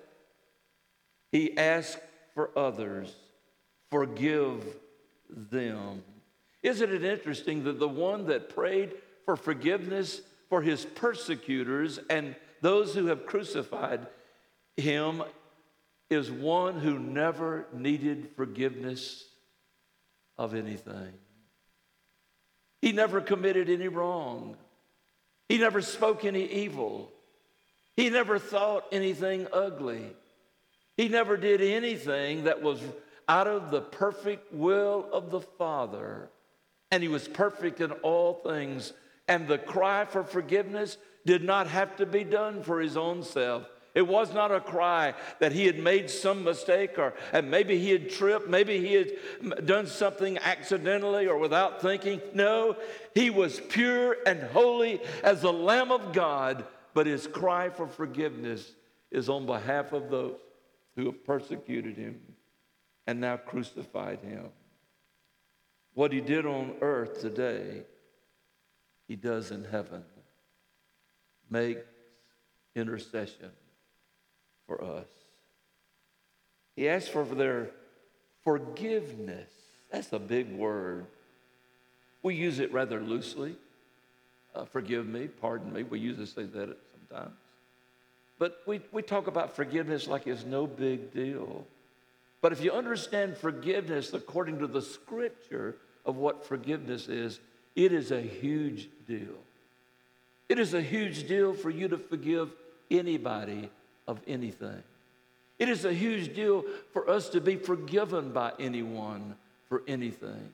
He 1.31 1.57
asked 1.57 1.99
for 2.33 2.51
others 2.57 3.13
forgive 3.89 4.63
them. 5.29 6.03
Isn't 6.61 6.93
it 6.93 7.03
interesting 7.03 7.63
that 7.63 7.79
the 7.79 7.87
one 7.87 8.25
that 8.27 8.53
prayed 8.53 8.93
for 9.25 9.35
forgiveness 9.35 10.21
for 10.49 10.61
his 10.61 10.85
persecutors 10.85 11.99
and 12.09 12.35
those 12.61 12.93
who 12.93 13.07
have 13.07 13.25
crucified 13.25 14.05
him 14.77 15.23
is 16.09 16.29
one 16.29 16.79
who 16.79 16.99
never 16.99 17.65
needed 17.73 18.29
forgiveness 18.35 19.25
of 20.37 20.53
anything? 20.53 21.13
He 22.81 22.91
never 22.91 23.21
committed 23.21 23.69
any 23.69 23.87
wrong. 23.87 24.55
He 25.49 25.57
never 25.57 25.81
spoke 25.81 26.23
any 26.23 26.45
evil. 26.45 27.11
He 27.95 28.09
never 28.09 28.39
thought 28.39 28.85
anything 28.91 29.47
ugly. 29.51 30.05
He 30.95 31.09
never 31.09 31.35
did 31.35 31.61
anything 31.61 32.45
that 32.45 32.61
was 32.61 32.79
out 33.27 33.47
of 33.47 33.71
the 33.71 33.81
perfect 33.81 34.53
will 34.53 35.09
of 35.11 35.31
the 35.31 35.41
Father, 35.41 36.29
and 36.91 37.03
he 37.03 37.09
was 37.09 37.27
perfect 37.27 37.81
in 37.81 37.91
all 37.91 38.35
things. 38.35 38.93
And 39.27 39.47
the 39.47 39.57
cry 39.57 40.05
for 40.05 40.23
forgiveness 40.23 40.97
did 41.25 41.43
not 41.43 41.67
have 41.67 41.95
to 41.97 42.05
be 42.05 42.23
done 42.23 42.63
for 42.63 42.79
his 42.79 42.97
own 42.97 43.23
self. 43.23 43.67
It 43.99 44.07
was 44.07 44.33
not 44.33 44.49
a 44.49 44.61
cry 44.61 45.13
that 45.39 45.51
he 45.51 45.65
had 45.65 45.77
made 45.77 46.09
some 46.09 46.45
mistake 46.45 46.97
or 46.97 47.13
and 47.33 47.51
maybe 47.51 47.77
he 47.77 47.89
had 47.89 48.09
tripped, 48.09 48.47
maybe 48.47 48.79
he 48.79 48.93
had 48.93 49.65
done 49.65 49.87
something 49.87 50.37
accidentally 50.37 51.27
or 51.27 51.37
without 51.37 51.81
thinking. 51.81 52.21
No, 52.33 52.77
he 53.13 53.29
was 53.29 53.59
pure 53.59 54.15
and 54.25 54.41
holy 54.41 55.01
as 55.21 55.41
the 55.41 55.51
Lamb 55.51 55.91
of 55.91 56.13
God, 56.13 56.63
but 56.93 57.07
his 57.07 57.27
cry 57.27 57.69
for 57.69 57.87
forgiveness 57.87 58.71
is 59.11 59.27
on 59.27 59.45
behalf 59.45 59.91
of 59.91 60.09
those 60.09 60.37
who 60.95 61.07
have 61.07 61.25
persecuted 61.25 61.97
him 61.97 62.21
and 63.05 63.19
now 63.19 63.35
crucified 63.35 64.21
him. 64.21 64.45
What 65.93 66.13
he 66.13 66.21
did 66.21 66.45
on 66.45 66.75
earth 66.79 67.19
today, 67.19 67.83
he 69.09 69.17
does 69.17 69.51
in 69.51 69.65
heaven. 69.65 70.05
Makes 71.49 71.81
intercession 72.75 73.51
for 74.69 74.81
us. 74.83 75.07
He 76.75 76.88
asks 76.88 77.09
for 77.09 77.25
their 77.25 77.71
forgiveness. 78.43 79.51
That's 79.91 80.13
a 80.13 80.19
big 80.19 80.55
word. 80.55 81.07
We 82.21 82.35
use 82.35 82.59
it 82.59 82.71
rather 82.71 83.01
loosely. 83.01 83.55
Uh, 84.55 84.65
forgive 84.65 85.07
me, 85.07 85.27
pardon 85.27 85.73
me. 85.73 85.83
We 85.83 85.99
usually 85.99 86.27
say 86.27 86.43
that 86.43 86.77
sometimes. 87.09 87.35
But 88.38 88.61
we, 88.65 88.79
we 88.91 89.01
talk 89.01 89.27
about 89.27 89.55
forgiveness 89.55 90.07
like 90.07 90.27
it's 90.27 90.45
no 90.45 90.67
big 90.67 91.13
deal. 91.13 91.65
But 92.41 92.53
if 92.53 92.63
you 92.63 92.71
understand 92.71 93.38
forgiveness 93.38 94.13
according 94.13 94.59
to 94.59 94.67
the 94.67 94.81
scripture 94.81 95.75
of 96.05 96.15
what 96.15 96.45
forgiveness 96.45 97.09
is, 97.09 97.39
it 97.75 97.91
is 97.91 98.11
a 98.11 98.21
huge 98.21 98.88
deal. 99.07 99.35
It 100.47 100.59
is 100.59 100.73
a 100.73 100.81
huge 100.81 101.27
deal 101.27 101.53
for 101.53 101.69
you 101.69 101.88
to 101.89 101.97
forgive 101.97 102.51
anybody 102.89 103.69
of 104.09 104.19
anything. 104.27 104.83
It 105.59 105.69
is 105.69 105.85
a 105.85 105.93
huge 105.93 106.33
deal 106.33 106.65
for 106.93 107.07
us 107.07 107.29
to 107.29 107.39
be 107.39 107.57
forgiven 107.57 108.31
by 108.31 108.53
anyone 108.59 109.35
for 109.67 109.83
anything. 109.87 110.49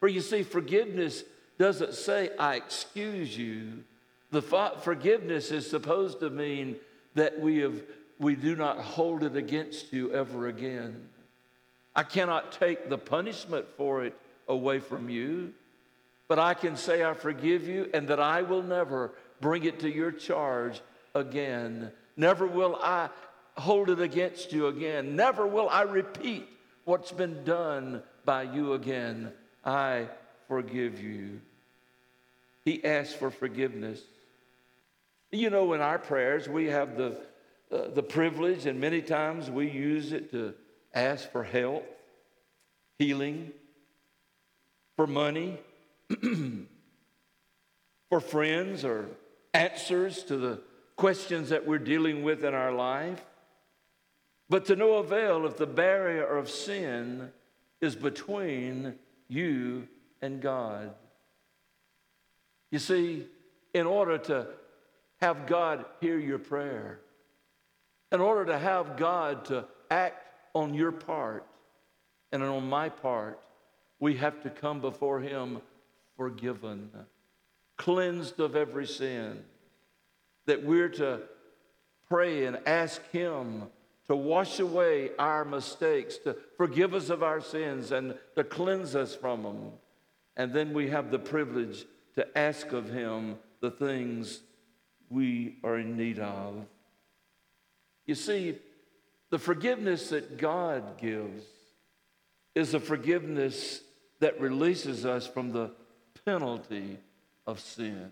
For 0.00 0.08
you 0.08 0.20
see, 0.20 0.42
forgiveness 0.42 1.24
doesn't 1.58 1.94
say, 1.94 2.30
I 2.38 2.56
excuse 2.56 3.36
you. 3.36 3.84
The 4.32 4.42
forgiveness 4.42 5.50
is 5.50 5.68
supposed 5.68 6.20
to 6.20 6.28
mean 6.28 6.76
that 7.14 7.40
we, 7.40 7.58
have, 7.58 7.80
we 8.18 8.34
do 8.34 8.54
not 8.54 8.78
hold 8.78 9.22
it 9.22 9.34
against 9.34 9.94
you 9.94 10.12
ever 10.12 10.48
again. 10.48 11.08
I 11.96 12.02
cannot 12.02 12.52
take 12.52 12.90
the 12.90 12.98
punishment 12.98 13.66
for 13.78 14.04
it 14.04 14.14
away 14.46 14.78
from 14.78 15.08
you, 15.08 15.54
but 16.28 16.38
I 16.38 16.52
can 16.52 16.76
say, 16.76 17.02
I 17.02 17.14
forgive 17.14 17.66
you 17.66 17.88
and 17.94 18.08
that 18.08 18.20
I 18.20 18.42
will 18.42 18.62
never 18.62 19.12
bring 19.40 19.64
it 19.64 19.80
to 19.80 19.90
your 19.90 20.12
charge 20.12 20.82
again. 21.14 21.92
Never 22.20 22.46
will 22.46 22.76
I 22.76 23.08
hold 23.56 23.88
it 23.88 23.98
against 23.98 24.52
you 24.52 24.66
again. 24.66 25.16
Never 25.16 25.46
will 25.46 25.70
I 25.70 25.82
repeat 25.82 26.46
what's 26.84 27.12
been 27.12 27.44
done 27.44 28.02
by 28.26 28.42
you 28.42 28.74
again. 28.74 29.32
I 29.64 30.08
forgive 30.46 31.02
you. 31.02 31.40
He 32.62 32.84
asked 32.84 33.16
for 33.16 33.30
forgiveness. 33.30 34.02
You 35.32 35.48
know, 35.48 35.72
in 35.72 35.80
our 35.80 35.98
prayers, 35.98 36.46
we 36.46 36.66
have 36.66 36.98
the, 36.98 37.18
uh, 37.72 37.88
the 37.94 38.02
privilege, 38.02 38.66
and 38.66 38.78
many 38.78 39.00
times 39.00 39.50
we 39.50 39.70
use 39.70 40.12
it 40.12 40.30
to 40.32 40.52
ask 40.92 41.32
for 41.32 41.42
health, 41.42 41.84
healing, 42.98 43.50
for 44.96 45.06
money, 45.06 45.58
for 48.10 48.20
friends, 48.20 48.84
or 48.84 49.08
answers 49.54 50.22
to 50.24 50.36
the 50.36 50.60
questions 51.00 51.48
that 51.48 51.66
we're 51.66 51.78
dealing 51.78 52.22
with 52.22 52.44
in 52.44 52.52
our 52.52 52.72
life. 52.72 53.24
But 54.50 54.66
to 54.66 54.76
no 54.76 54.96
avail 54.96 55.46
if 55.46 55.56
the 55.56 55.66
barrier 55.66 56.26
of 56.26 56.50
sin 56.50 57.30
is 57.80 57.96
between 57.96 58.96
you 59.26 59.88
and 60.20 60.42
God. 60.42 60.92
You 62.70 62.78
see, 62.78 63.24
in 63.72 63.86
order 63.86 64.18
to 64.18 64.48
have 65.22 65.46
God 65.46 65.86
hear 66.02 66.18
your 66.18 66.38
prayer, 66.38 67.00
in 68.12 68.20
order 68.20 68.52
to 68.52 68.58
have 68.58 68.98
God 68.98 69.46
to 69.46 69.64
act 69.90 70.22
on 70.52 70.74
your 70.74 70.92
part 70.92 71.46
and 72.30 72.42
on 72.42 72.68
my 72.68 72.90
part, 72.90 73.40
we 74.00 74.16
have 74.16 74.42
to 74.42 74.50
come 74.50 74.82
before 74.82 75.20
Him 75.20 75.62
forgiven, 76.18 76.90
cleansed 77.78 78.38
of 78.38 78.54
every 78.54 78.86
sin. 78.86 79.44
That 80.46 80.64
we're 80.64 80.88
to 80.90 81.20
pray 82.08 82.46
and 82.46 82.58
ask 82.66 83.02
Him 83.10 83.64
to 84.10 84.16
wash 84.16 84.58
away 84.58 85.10
our 85.20 85.44
mistakes, 85.44 86.18
to 86.18 86.36
forgive 86.56 86.94
us 86.94 87.10
of 87.10 87.22
our 87.22 87.40
sins, 87.40 87.92
and 87.92 88.18
to 88.34 88.42
cleanse 88.42 88.96
us 88.96 89.14
from 89.14 89.44
them. 89.44 89.70
And 90.36 90.52
then 90.52 90.72
we 90.72 90.90
have 90.90 91.12
the 91.12 91.18
privilege 91.20 91.84
to 92.16 92.26
ask 92.36 92.72
of 92.72 92.90
Him 92.90 93.38
the 93.60 93.70
things 93.70 94.40
we 95.08 95.58
are 95.62 95.78
in 95.78 95.96
need 95.96 96.18
of. 96.18 96.66
You 98.04 98.16
see, 98.16 98.58
the 99.30 99.38
forgiveness 99.38 100.08
that 100.08 100.38
God 100.38 100.98
gives 100.98 101.44
is 102.56 102.74
a 102.74 102.80
forgiveness 102.80 103.80
that 104.18 104.40
releases 104.40 105.06
us 105.06 105.24
from 105.24 105.52
the 105.52 105.70
penalty 106.24 106.98
of 107.46 107.60
sin. 107.60 108.10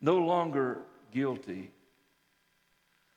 No 0.00 0.18
longer 0.18 0.78
guilty. 1.12 1.70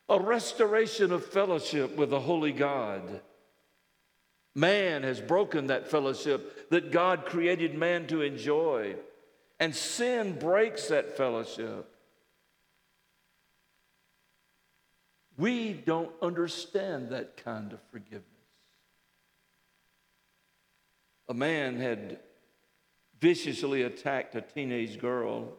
A 0.07 0.19
restoration 0.19 1.11
of 1.11 1.25
fellowship 1.25 1.95
with 1.95 2.09
the 2.09 2.19
Holy 2.19 2.51
God. 2.51 3.21
Man 4.55 5.03
has 5.03 5.21
broken 5.21 5.67
that 5.67 5.89
fellowship 5.89 6.69
that 6.71 6.91
God 6.91 7.25
created 7.25 7.75
man 7.75 8.07
to 8.07 8.21
enjoy, 8.21 8.95
and 9.59 9.75
sin 9.75 10.37
breaks 10.39 10.87
that 10.87 11.15
fellowship. 11.15 11.95
We 15.37 15.73
don't 15.73 16.11
understand 16.21 17.09
that 17.09 17.37
kind 17.37 17.71
of 17.71 17.79
forgiveness. 17.91 18.25
A 21.29 21.33
man 21.33 21.77
had 21.77 22.19
viciously 23.21 23.83
attacked 23.83 24.35
a 24.35 24.41
teenage 24.41 24.99
girl. 24.99 25.53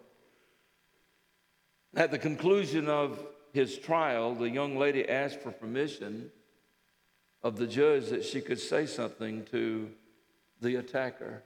At 1.94 2.10
the 2.10 2.18
conclusion 2.18 2.88
of 2.88 3.18
his 3.52 3.78
trial, 3.78 4.34
the 4.34 4.48
young 4.48 4.76
lady 4.76 5.08
asked 5.08 5.40
for 5.40 5.50
permission 5.50 6.30
of 7.42 7.56
the 7.56 7.66
judge 7.66 8.08
that 8.10 8.24
she 8.24 8.40
could 8.40 8.60
say 8.60 8.86
something 8.86 9.44
to 9.46 9.90
the 10.60 10.76
attacker. 10.76 11.42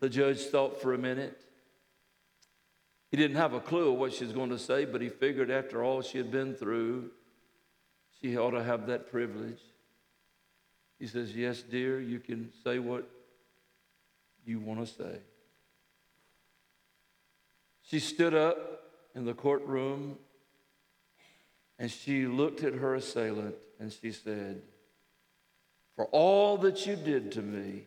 The 0.00 0.08
judge 0.08 0.40
thought 0.40 0.80
for 0.80 0.94
a 0.94 0.98
minute. 0.98 1.40
He 3.10 3.16
didn't 3.16 3.36
have 3.36 3.54
a 3.54 3.60
clue 3.60 3.92
of 3.92 3.98
what 3.98 4.12
she 4.12 4.24
was 4.24 4.32
going 4.32 4.50
to 4.50 4.58
say, 4.58 4.84
but 4.84 5.00
he 5.00 5.08
figured 5.08 5.50
after 5.50 5.84
all 5.84 6.02
she 6.02 6.18
had 6.18 6.32
been 6.32 6.54
through, 6.54 7.10
she 8.20 8.36
ought 8.36 8.50
to 8.52 8.64
have 8.64 8.86
that 8.88 9.10
privilege. 9.10 9.60
He 10.98 11.06
says, 11.06 11.36
Yes, 11.36 11.62
dear, 11.62 12.00
you 12.00 12.18
can 12.18 12.50
say 12.64 12.80
what 12.80 13.08
you 14.44 14.58
want 14.58 14.80
to 14.80 14.92
say. 14.92 15.18
She 17.86 17.98
stood 17.98 18.34
up 18.34 18.82
in 19.14 19.24
the 19.24 19.34
courtroom 19.34 20.18
and 21.78 21.90
she 21.90 22.26
looked 22.26 22.62
at 22.62 22.74
her 22.74 22.94
assailant 22.94 23.56
and 23.78 23.92
she 23.92 24.12
said, 24.12 24.62
For 25.96 26.06
all 26.06 26.56
that 26.58 26.86
you 26.86 26.96
did 26.96 27.32
to 27.32 27.42
me, 27.42 27.84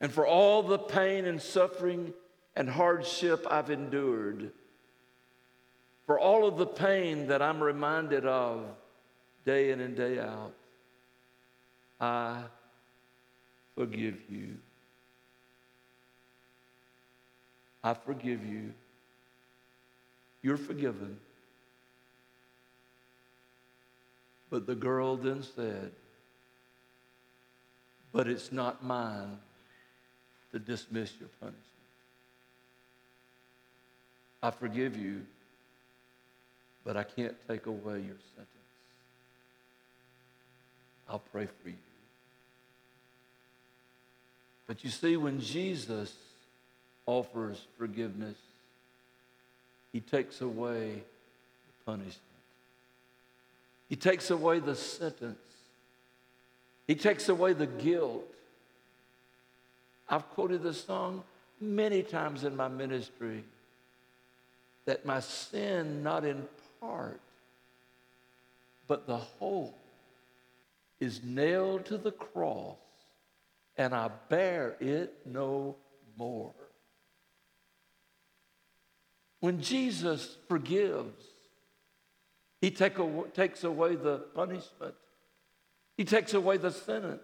and 0.00 0.12
for 0.12 0.26
all 0.26 0.62
the 0.62 0.78
pain 0.78 1.24
and 1.24 1.40
suffering 1.40 2.12
and 2.56 2.68
hardship 2.68 3.46
I've 3.48 3.70
endured, 3.70 4.50
for 6.04 6.18
all 6.18 6.46
of 6.46 6.56
the 6.58 6.66
pain 6.66 7.28
that 7.28 7.40
I'm 7.40 7.62
reminded 7.62 8.26
of 8.26 8.64
day 9.46 9.70
in 9.70 9.80
and 9.80 9.96
day 9.96 10.18
out, 10.18 10.52
I 12.00 12.42
forgive 13.76 14.18
you. 14.28 14.56
I 17.84 17.92
forgive 17.92 18.44
you. 18.44 18.72
You're 20.42 20.56
forgiven. 20.56 21.18
But 24.48 24.66
the 24.66 24.74
girl 24.74 25.16
then 25.16 25.42
said, 25.42 25.92
But 28.10 28.26
it's 28.26 28.50
not 28.50 28.82
mine 28.82 29.38
to 30.52 30.58
dismiss 30.58 31.12
your 31.20 31.28
punishment. 31.40 31.60
I 34.42 34.50
forgive 34.50 34.96
you, 34.96 35.22
but 36.84 36.96
I 36.96 37.02
can't 37.02 37.34
take 37.46 37.66
away 37.66 37.96
your 37.96 38.16
sentence. 38.34 38.48
I'll 41.08 41.18
pray 41.18 41.46
for 41.62 41.68
you. 41.68 41.76
But 44.66 44.84
you 44.84 44.90
see, 44.90 45.18
when 45.18 45.40
Jesus 45.40 46.14
offers 47.06 47.66
forgiveness, 47.78 48.36
he 49.92 50.00
takes 50.00 50.40
away 50.40 50.94
the 50.94 51.84
punishment. 51.86 52.20
He 53.88 53.96
takes 53.96 54.30
away 54.30 54.58
the 54.58 54.74
sentence. 54.74 55.38
He 56.86 56.94
takes 56.94 57.28
away 57.28 57.52
the 57.52 57.66
guilt. 57.66 58.24
I've 60.08 60.28
quoted 60.30 60.62
this 60.62 60.84
song 60.84 61.22
many 61.60 62.02
times 62.02 62.44
in 62.44 62.56
my 62.56 62.68
ministry 62.68 63.44
that 64.84 65.06
my 65.06 65.20
sin, 65.20 66.02
not 66.02 66.24
in 66.24 66.46
part, 66.80 67.20
but 68.86 69.06
the 69.06 69.16
whole, 69.16 69.74
is 71.00 71.22
nailed 71.22 71.86
to 71.86 71.96
the 71.96 72.12
cross, 72.12 72.76
and 73.78 73.94
I 73.94 74.10
bear 74.28 74.76
it 74.80 75.14
no 75.24 75.76
more. 76.16 76.52
When 79.44 79.60
Jesus 79.60 80.38
forgives, 80.48 81.22
he 82.62 82.70
take 82.70 82.96
takes 83.34 83.62
away 83.62 83.94
the 83.94 84.20
punishment. 84.34 84.94
He 85.98 86.06
takes 86.06 86.32
away 86.32 86.56
the 86.56 86.70
sentence. 86.70 87.20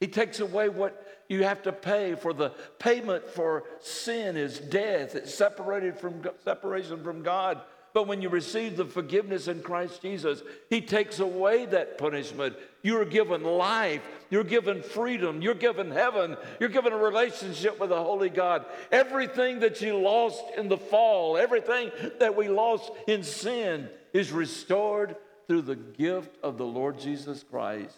He 0.00 0.08
takes 0.08 0.40
away 0.40 0.68
what 0.68 1.06
you 1.28 1.44
have 1.44 1.62
to 1.62 1.70
pay 1.70 2.16
for 2.16 2.32
the 2.32 2.50
payment 2.80 3.30
for 3.30 3.62
sin 3.78 4.36
is 4.36 4.58
death. 4.58 5.14
It's 5.14 5.32
separated 5.32 5.96
from 5.96 6.28
separation 6.42 7.04
from 7.04 7.22
God. 7.22 7.60
But 7.92 8.06
when 8.06 8.22
you 8.22 8.28
receive 8.28 8.76
the 8.76 8.84
forgiveness 8.84 9.48
in 9.48 9.62
Christ 9.62 10.02
Jesus, 10.02 10.42
He 10.68 10.80
takes 10.80 11.18
away 11.18 11.66
that 11.66 11.98
punishment. 11.98 12.56
You're 12.82 13.04
given 13.04 13.42
life. 13.42 14.02
You're 14.30 14.44
given 14.44 14.82
freedom. 14.82 15.42
You're 15.42 15.54
given 15.54 15.90
heaven. 15.90 16.36
You're 16.60 16.68
given 16.68 16.92
a 16.92 16.96
relationship 16.96 17.80
with 17.80 17.90
the 17.90 18.02
Holy 18.02 18.30
God. 18.30 18.64
Everything 18.92 19.60
that 19.60 19.80
you 19.80 19.98
lost 19.98 20.42
in 20.56 20.68
the 20.68 20.76
fall, 20.76 21.36
everything 21.36 21.90
that 22.20 22.36
we 22.36 22.48
lost 22.48 22.90
in 23.08 23.24
sin, 23.24 23.88
is 24.12 24.30
restored 24.30 25.16
through 25.46 25.62
the 25.62 25.76
gift 25.76 26.36
of 26.42 26.58
the 26.58 26.66
Lord 26.66 26.98
Jesus 26.98 27.42
Christ 27.42 27.96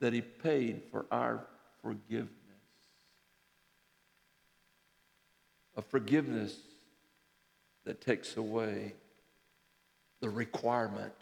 that 0.00 0.14
He 0.14 0.22
paid 0.22 0.82
for 0.90 1.04
our 1.10 1.44
forgiveness. 1.82 2.30
A 5.76 5.82
forgiveness 5.82 6.56
that 7.84 8.00
takes 8.00 8.36
away 8.36 8.94
the 10.20 10.28
requirement 10.28 11.12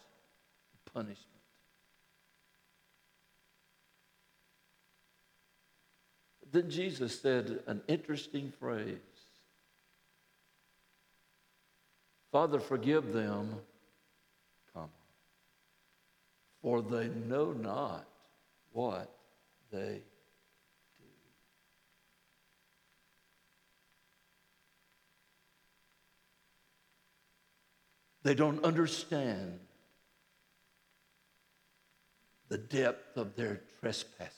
punishment. 0.92 1.26
Then 6.52 6.70
Jesus 6.70 7.20
said 7.20 7.60
an 7.66 7.82
interesting 7.88 8.52
phrase 8.58 8.96
Father, 12.32 12.60
forgive 12.60 13.12
them, 13.12 13.54
for 16.60 16.82
they 16.82 17.08
know 17.08 17.52
not 17.52 18.06
what 18.72 19.10
they 19.72 20.02
They 28.26 28.34
don't 28.34 28.64
understand 28.64 29.60
the 32.48 32.58
depth 32.58 33.16
of 33.16 33.36
their 33.36 33.60
trespasses. 33.78 34.34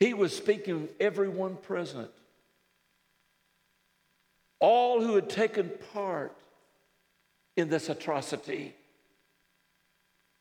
He 0.00 0.14
was 0.14 0.34
speaking 0.34 0.88
to 0.88 0.94
everyone 0.98 1.56
present, 1.56 2.10
all 4.58 5.02
who 5.02 5.14
had 5.16 5.28
taken 5.28 5.70
part 5.92 6.34
in 7.56 7.68
this 7.68 7.90
atrocity. 7.90 8.74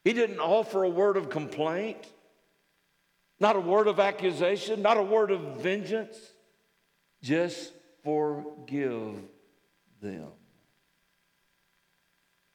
He 0.05 0.13
didn't 0.13 0.39
offer 0.39 0.85
a 0.85 0.89
word 0.89 1.17
of 1.17 1.29
complaint, 1.29 2.07
not 3.41 3.57
a 3.57 3.59
word 3.59 3.87
of 3.87 3.99
accusation, 3.99 4.81
not 4.81 4.95
a 4.95 5.03
word 5.03 5.31
of 5.31 5.57
vengeance. 5.57 6.17
Just 7.21 7.73
forgive 8.01 9.34
them. 10.05 10.29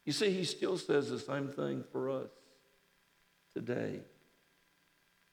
You 0.05 0.13
see, 0.13 0.31
he 0.31 0.45
still 0.45 0.79
says 0.79 1.11
the 1.11 1.19
same 1.19 1.49
thing 1.49 1.85
for 1.93 2.11
us 2.11 2.31
today. 3.55 4.01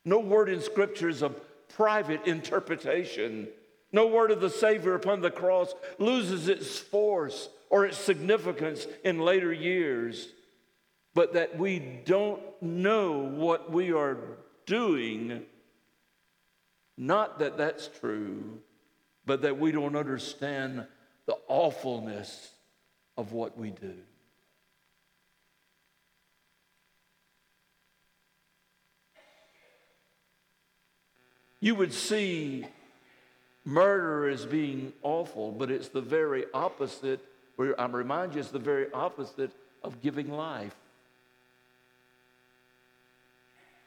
No 0.03 0.19
word 0.19 0.49
in 0.49 0.61
Scripture 0.61 1.09
is 1.09 1.21
a 1.21 1.31
private 1.69 2.27
interpretation. 2.27 3.47
No 3.91 4.07
word 4.07 4.31
of 4.31 4.41
the 4.41 4.49
Savior 4.49 4.95
upon 4.95 5.21
the 5.21 5.31
cross 5.31 5.73
loses 5.97 6.47
its 6.47 6.77
force 6.77 7.49
or 7.69 7.85
its 7.85 7.97
significance 7.97 8.87
in 9.03 9.19
later 9.19 9.51
years, 9.51 10.29
but 11.13 11.33
that 11.33 11.57
we 11.57 11.79
don't 11.79 12.41
know 12.61 13.19
what 13.19 13.71
we 13.71 13.91
are 13.91 14.17
doing. 14.65 15.43
Not 16.97 17.39
that 17.39 17.57
that's 17.57 17.87
true, 17.99 18.59
but 19.25 19.41
that 19.41 19.59
we 19.59 19.71
don't 19.71 19.95
understand 19.95 20.85
the 21.27 21.37
awfulness 21.47 22.51
of 23.17 23.33
what 23.33 23.57
we 23.57 23.69
do. 23.69 23.93
You 31.59 31.75
would 31.75 31.93
see 31.93 32.65
murder 33.65 34.29
as 34.29 34.45
being 34.45 34.93
awful, 35.03 35.51
but 35.51 35.69
it's 35.69 35.89
the 35.89 36.01
very 36.01 36.45
opposite. 36.53 37.19
Where 37.55 37.79
I 37.79 37.87
remind 37.87 38.35
you, 38.35 38.39
it's 38.39 38.51
the 38.51 38.59
very 38.59 38.91
opposite 38.93 39.51
of 39.83 40.01
giving 40.01 40.31
life. 40.31 40.75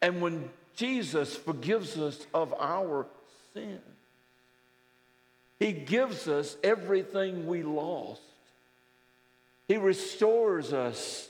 And 0.02 0.20
when 0.20 0.50
Jesus 0.74 1.36
forgives 1.36 1.96
us 1.96 2.26
of 2.34 2.54
our 2.58 3.06
sins, 3.54 3.80
He 5.60 5.72
gives 5.72 6.26
us 6.26 6.56
everything 6.64 7.46
we 7.46 7.62
lost. 7.62 8.22
He 9.68 9.76
restores 9.76 10.72
us 10.72 11.28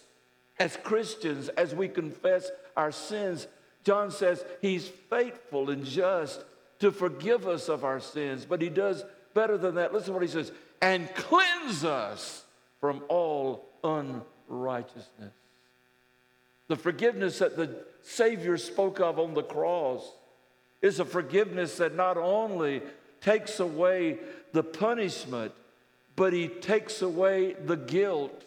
as 0.59 0.79
Christians 0.85 1.49
as 1.51 1.75
we 1.75 1.89
confess 1.89 2.49
our 2.77 2.93
sins. 2.93 3.49
John 3.85 4.13
says 4.13 4.43
He's 4.63 4.87
faithful 4.87 5.69
and 5.69 5.85
just 5.85 6.45
to 6.79 6.93
forgive 6.93 7.47
us 7.47 7.69
of 7.69 7.85
our 7.85 8.01
sins, 8.01 8.47
but 8.49 8.63
He 8.63 8.69
does 8.69 9.05
better 9.35 9.59
than 9.59 9.75
that. 9.75 9.93
Listen 9.93 10.09
to 10.09 10.13
what 10.15 10.23
He 10.23 10.29
says 10.29 10.53
and 10.81 11.13
cleanse 11.15 11.85
us 11.85 12.45
from 12.81 13.03
all 13.09 13.69
unrighteousness. 13.83 15.35
The 16.69 16.77
forgiveness 16.77 17.41
that 17.41 17.57
the 17.57 17.85
Savior 18.03 18.57
spoke 18.57 19.01
of 19.01 19.19
on 19.19 19.35
the 19.35 19.43
cross 19.43 20.09
is 20.81 21.01
a 21.01 21.05
forgiveness 21.05 21.77
that 21.79 21.95
not 21.95 22.17
only 22.17 22.81
takes 23.21 23.61
away 23.61 24.19
the 24.53 24.63
punishment, 24.63 25.53
but 26.17 26.33
He 26.33 26.49
takes 26.49 27.03
away 27.03 27.55
the 27.55 27.77
guilt. 27.77 28.45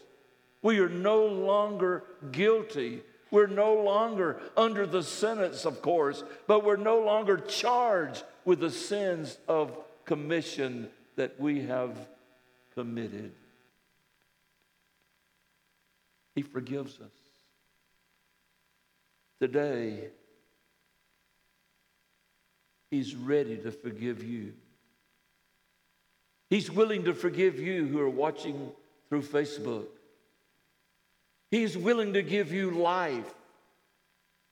We 0.62 0.80
are 0.80 0.90
no 0.90 1.26
longer 1.26 2.04
guilty. 2.32 3.02
We're 3.32 3.48
no 3.48 3.74
longer 3.74 4.40
under 4.56 4.86
the 4.86 5.04
sentence, 5.04 5.66
of 5.66 5.82
course, 5.82 6.24
but 6.46 6.64
we're 6.64 6.76
no 6.76 7.00
longer 7.00 7.38
charged 7.38 8.24
with 8.46 8.60
the 8.60 8.70
sins 8.70 9.38
of 9.48 9.76
commission 10.06 10.90
that 11.16 11.40
we 11.40 11.62
have 11.62 11.98
committed. 12.76 13.32
He 16.36 16.42
forgives 16.42 17.00
us 17.00 17.12
today, 19.40 20.10
He's 22.94 23.16
ready 23.16 23.58
to 23.58 23.72
forgive 23.72 24.24
you. 24.24 24.54
He's 26.52 26.70
willing 26.70 27.06
to 27.06 27.16
forgive 27.16 27.58
you 27.58 27.88
who 27.88 28.00
are 28.00 28.08
watching 28.08 28.70
through 29.10 29.24
Facebook. 29.24 29.88
He's 31.50 31.76
willing 31.76 32.14
to 32.14 32.22
give 32.22 32.52
you 32.52 32.70
life. 32.70 33.34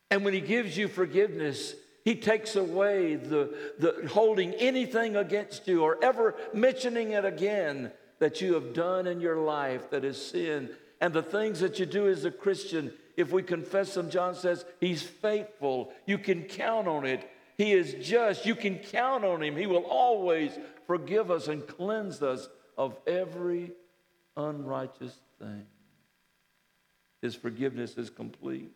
And 0.10 0.26
when 0.26 0.34
He 0.34 0.42
gives 0.42 0.76
you 0.76 0.88
forgiveness, 0.88 1.76
He 2.04 2.16
takes 2.16 2.56
away 2.56 3.14
the, 3.14 3.56
the 3.78 4.10
holding 4.12 4.56
anything 4.56 5.16
against 5.16 5.68
you 5.68 5.84
or 5.84 6.04
ever 6.04 6.34
mentioning 6.52 7.12
it 7.12 7.26
again 7.26 7.92
that 8.18 8.42
you 8.42 8.56
have 8.56 8.74
done 8.74 9.06
in 9.06 9.22
your 9.22 9.38
life 9.38 9.92
that 9.92 10.04
is 10.04 10.20
sin. 10.20 10.72
And 11.00 11.14
the 11.14 11.22
things 11.22 11.60
that 11.60 11.78
you 11.78 11.86
do 11.86 12.08
as 12.08 12.26
a 12.26 12.32
Christian, 12.32 12.92
if 13.16 13.32
we 13.32 13.44
confess 13.44 13.94
them, 13.94 14.10
John 14.10 14.34
says, 14.34 14.66
He's 14.80 15.04
faithful. 15.04 15.94
You 16.08 16.18
can 16.18 16.46
count 16.46 16.88
on 16.88 17.06
it. 17.06 17.30
He 17.62 17.74
is 17.74 17.94
just. 18.02 18.48
You 18.48 18.56
can 18.56 18.80
count 18.80 19.24
on 19.24 19.44
Him. 19.44 19.56
He 19.56 19.68
will 19.68 19.84
always 19.84 20.52
forgive 20.88 21.30
us 21.30 21.48
and 21.48 21.68
cleanse 21.68 22.24
us 22.24 22.50
of 22.76 22.98
every 23.06 23.72
unrighteous 24.36 25.14
thing. 25.38 25.68
His 27.22 27.36
forgiveness 27.36 28.00
is 28.00 28.10
complete. 28.10 28.72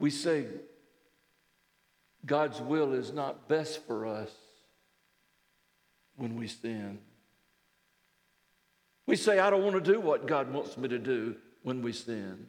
We 0.00 0.10
say 0.10 0.46
God's 2.26 2.60
will 2.60 2.94
is 2.94 3.12
not 3.12 3.46
best 3.46 3.86
for 3.86 4.06
us 4.06 4.32
when 6.16 6.34
we 6.34 6.48
sin. 6.48 6.98
We 9.06 9.14
say, 9.14 9.38
I 9.38 9.50
don't 9.50 9.62
want 9.62 9.76
to 9.84 9.92
do 9.92 10.00
what 10.00 10.26
God 10.26 10.52
wants 10.52 10.76
me 10.76 10.88
to 10.88 10.98
do 10.98 11.36
when 11.62 11.80
we 11.80 11.92
sin. 11.92 12.48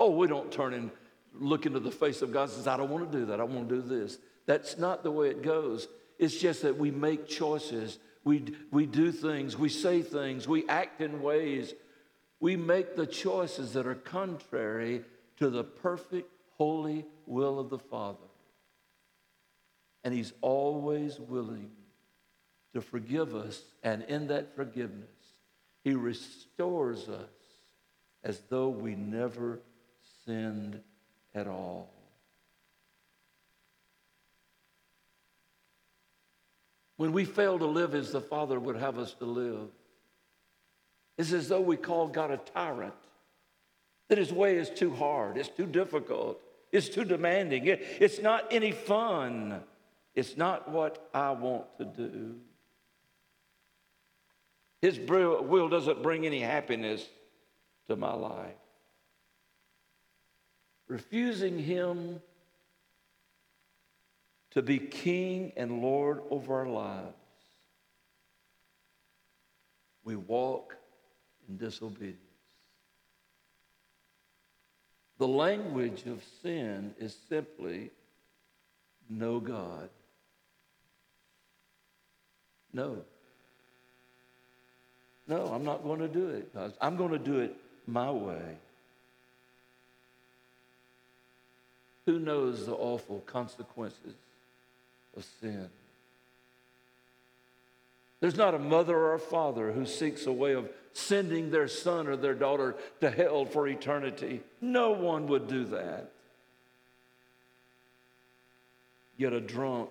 Oh, 0.00 0.10
we 0.10 0.26
don't 0.26 0.50
turn 0.50 0.74
and 0.74 0.90
look 1.32 1.66
into 1.66 1.80
the 1.80 1.90
face 1.90 2.22
of 2.22 2.32
God 2.32 2.44
and 2.44 2.52
says, 2.52 2.66
I 2.66 2.76
don't 2.76 2.90
want 2.90 3.10
to 3.10 3.18
do 3.18 3.26
that. 3.26 3.40
I 3.40 3.44
want 3.44 3.68
to 3.68 3.76
do 3.76 3.82
this. 3.82 4.18
That's 4.46 4.78
not 4.78 5.02
the 5.02 5.10
way 5.10 5.28
it 5.28 5.42
goes. 5.42 5.88
It's 6.18 6.36
just 6.36 6.62
that 6.62 6.76
we 6.76 6.90
make 6.90 7.28
choices. 7.28 7.98
We, 8.24 8.54
we 8.70 8.86
do 8.86 9.12
things. 9.12 9.56
We 9.56 9.68
say 9.68 10.02
things. 10.02 10.46
We 10.46 10.68
act 10.68 11.00
in 11.00 11.22
ways. 11.22 11.74
We 12.40 12.56
make 12.56 12.96
the 12.96 13.06
choices 13.06 13.72
that 13.72 13.86
are 13.86 13.94
contrary 13.94 15.02
to 15.38 15.50
the 15.50 15.64
perfect, 15.64 16.30
holy 16.58 17.06
will 17.26 17.58
of 17.58 17.70
the 17.70 17.78
Father. 17.78 18.18
And 20.04 20.12
He's 20.12 20.32
always 20.42 21.18
willing 21.18 21.70
to 22.74 22.80
forgive 22.80 23.34
us. 23.34 23.62
And 23.82 24.02
in 24.04 24.26
that 24.28 24.54
forgiveness, 24.54 25.08
he 25.84 25.94
restores 25.94 27.08
us 27.08 27.28
as 28.22 28.40
though 28.48 28.68
we 28.68 28.94
never 28.94 29.60
sinned 30.26 30.80
at 31.34 31.46
all. 31.46 31.90
When 36.96 37.12
we 37.12 37.24
fail 37.24 37.58
to 37.58 37.66
live 37.66 37.94
as 37.94 38.12
the 38.12 38.20
Father 38.20 38.58
would 38.58 38.76
have 38.76 38.98
us 38.98 39.14
to 39.14 39.24
live, 39.24 39.68
it's 41.18 41.32
as 41.32 41.48
though 41.48 41.60
we 41.60 41.76
call 41.76 42.08
God 42.08 42.30
a 42.30 42.36
tyrant, 42.36 42.94
that 44.08 44.18
his 44.18 44.32
way 44.32 44.56
is 44.56 44.70
too 44.70 44.92
hard, 44.94 45.36
it's 45.36 45.48
too 45.48 45.66
difficult, 45.66 46.40
it's 46.70 46.88
too 46.88 47.04
demanding, 47.04 47.66
it, 47.66 47.84
it's 48.00 48.20
not 48.20 48.46
any 48.50 48.72
fun, 48.72 49.62
it's 50.14 50.36
not 50.36 50.70
what 50.70 51.08
I 51.12 51.32
want 51.32 51.64
to 51.78 51.84
do. 51.84 52.36
His 54.82 54.98
will 54.98 55.68
doesn't 55.68 56.02
bring 56.02 56.26
any 56.26 56.40
happiness 56.40 57.08
to 57.88 57.96
my 57.96 58.12
life. 58.12 58.54
Refusing 60.88 61.58
Him 61.58 62.20
to 64.50 64.62
be 64.62 64.78
King 64.78 65.52
and 65.56 65.82
Lord 65.82 66.20
over 66.30 66.54
our 66.54 66.66
lives, 66.66 67.14
we 70.04 70.16
walk 70.16 70.76
in 71.48 71.56
disobedience. 71.56 72.18
The 75.18 75.28
language 75.28 76.04
of 76.06 76.22
sin 76.42 76.94
is 76.98 77.16
simply 77.28 77.90
no 79.08 79.40
God. 79.40 79.88
No. 82.72 82.98
No, 85.26 85.46
I'm 85.46 85.64
not 85.64 85.82
going 85.82 86.00
to 86.00 86.08
do 86.08 86.28
it, 86.28 86.54
I'm 86.80 86.96
going 86.96 87.12
to 87.12 87.18
do 87.18 87.38
it 87.38 87.56
my 87.86 88.10
way. 88.10 88.58
Who 92.06 92.18
knows 92.18 92.66
the 92.66 92.74
awful 92.74 93.20
consequences 93.20 94.14
of 95.16 95.24
sin? 95.40 95.68
There's 98.20 98.36
not 98.36 98.54
a 98.54 98.58
mother 98.58 98.96
or 98.96 99.14
a 99.14 99.18
father 99.18 99.72
who 99.72 99.86
seeks 99.86 100.26
a 100.26 100.32
way 100.32 100.52
of 100.52 100.68
sending 100.92 101.50
their 101.50 101.68
son 101.68 102.06
or 102.06 102.16
their 102.16 102.34
daughter 102.34 102.74
to 103.00 103.10
hell 103.10 103.44
for 103.44 103.66
eternity. 103.68 104.40
No 104.60 104.92
one 104.92 105.26
would 105.26 105.48
do 105.48 105.64
that. 105.66 106.10
Yet 109.16 109.32
a 109.32 109.40
drunk 109.40 109.90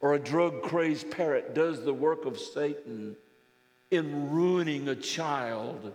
or 0.00 0.14
a 0.14 0.18
drug 0.18 0.62
crazed 0.62 1.10
parrot 1.10 1.54
does 1.54 1.82
the 1.84 1.94
work 1.94 2.26
of 2.26 2.38
Satan 2.38 3.16
in 3.90 4.30
ruining 4.30 4.88
a 4.88 4.96
child 4.96 5.94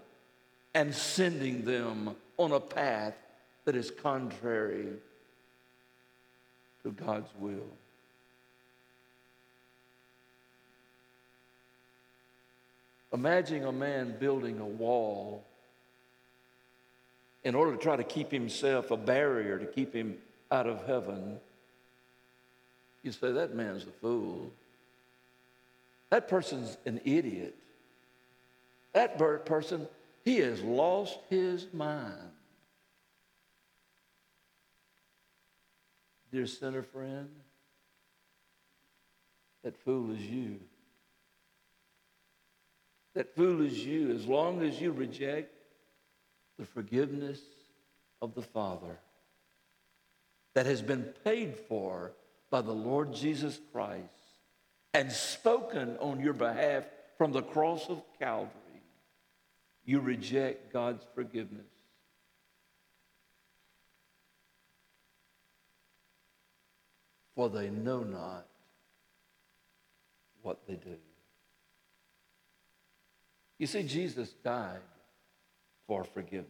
and 0.73 0.93
sending 0.93 1.65
them 1.65 2.15
on 2.37 2.51
a 2.51 2.59
path 2.59 3.13
that 3.65 3.75
is 3.75 3.91
contrary 3.91 4.87
to 6.83 6.91
God's 6.91 7.29
will. 7.39 7.67
Imagine 13.11 13.65
a 13.65 13.71
man 13.71 14.15
building 14.19 14.59
a 14.59 14.65
wall 14.65 15.43
in 17.43 17.55
order 17.55 17.71
to 17.71 17.77
try 17.77 17.95
to 17.95 18.03
keep 18.03 18.31
himself 18.31 18.91
a 18.91 18.97
barrier 18.97 19.57
to 19.57 19.65
keep 19.65 19.93
him 19.93 20.17
out 20.51 20.67
of 20.67 20.85
heaven. 20.85 21.39
You 23.03 23.11
say, 23.11 23.31
that 23.31 23.55
man's 23.55 23.83
a 23.83 23.91
fool. 24.01 24.51
That 26.09 26.27
person's 26.27 26.77
an 26.85 27.01
idiot. 27.05 27.55
That 28.93 29.17
person, 29.45 29.87
he 30.25 30.37
has 30.37 30.61
lost 30.61 31.17
his 31.29 31.67
mind. 31.73 32.28
Dear 36.31 36.45
sinner 36.45 36.83
friend, 36.83 37.29
that 39.63 39.77
fool 39.77 40.11
is 40.11 40.21
you. 40.21 40.59
That 43.15 43.35
fool 43.35 43.61
is 43.61 43.85
you 43.85 44.11
as 44.11 44.25
long 44.25 44.61
as 44.61 44.79
you 44.79 44.91
reject 44.91 45.53
the 46.57 46.65
forgiveness 46.65 47.41
of 48.21 48.35
the 48.35 48.41
Father 48.41 48.99
that 50.53 50.65
has 50.65 50.81
been 50.81 51.03
paid 51.23 51.55
for 51.55 52.11
by 52.49 52.61
the 52.61 52.71
Lord 52.71 53.13
Jesus 53.13 53.59
Christ 53.71 54.03
and 54.93 55.11
spoken 55.11 55.97
on 55.99 56.19
your 56.19 56.33
behalf 56.33 56.83
from 57.17 57.31
the 57.31 57.41
cross 57.41 57.89
of 57.89 58.01
Calvary, 58.19 58.49
you 59.85 59.99
reject 59.99 60.71
God's 60.71 61.03
forgiveness. 61.15 61.78
For 67.39 67.47
they 67.47 67.69
know 67.69 68.01
not 68.01 68.45
what 70.41 70.67
they 70.67 70.73
do. 70.73 70.97
You 73.57 73.65
see, 73.65 73.83
Jesus 73.83 74.33
died 74.43 74.81
for 75.87 76.03
forgiveness. 76.03 76.49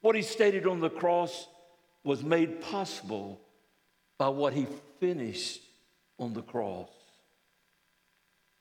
What 0.00 0.16
he 0.16 0.22
stated 0.22 0.66
on 0.66 0.80
the 0.80 0.88
cross 0.88 1.46
was 2.04 2.22
made 2.22 2.62
possible 2.62 3.38
by 4.16 4.30
what 4.30 4.54
he 4.54 4.66
finished 4.98 5.60
on 6.18 6.32
the 6.32 6.40
cross. 6.40 6.88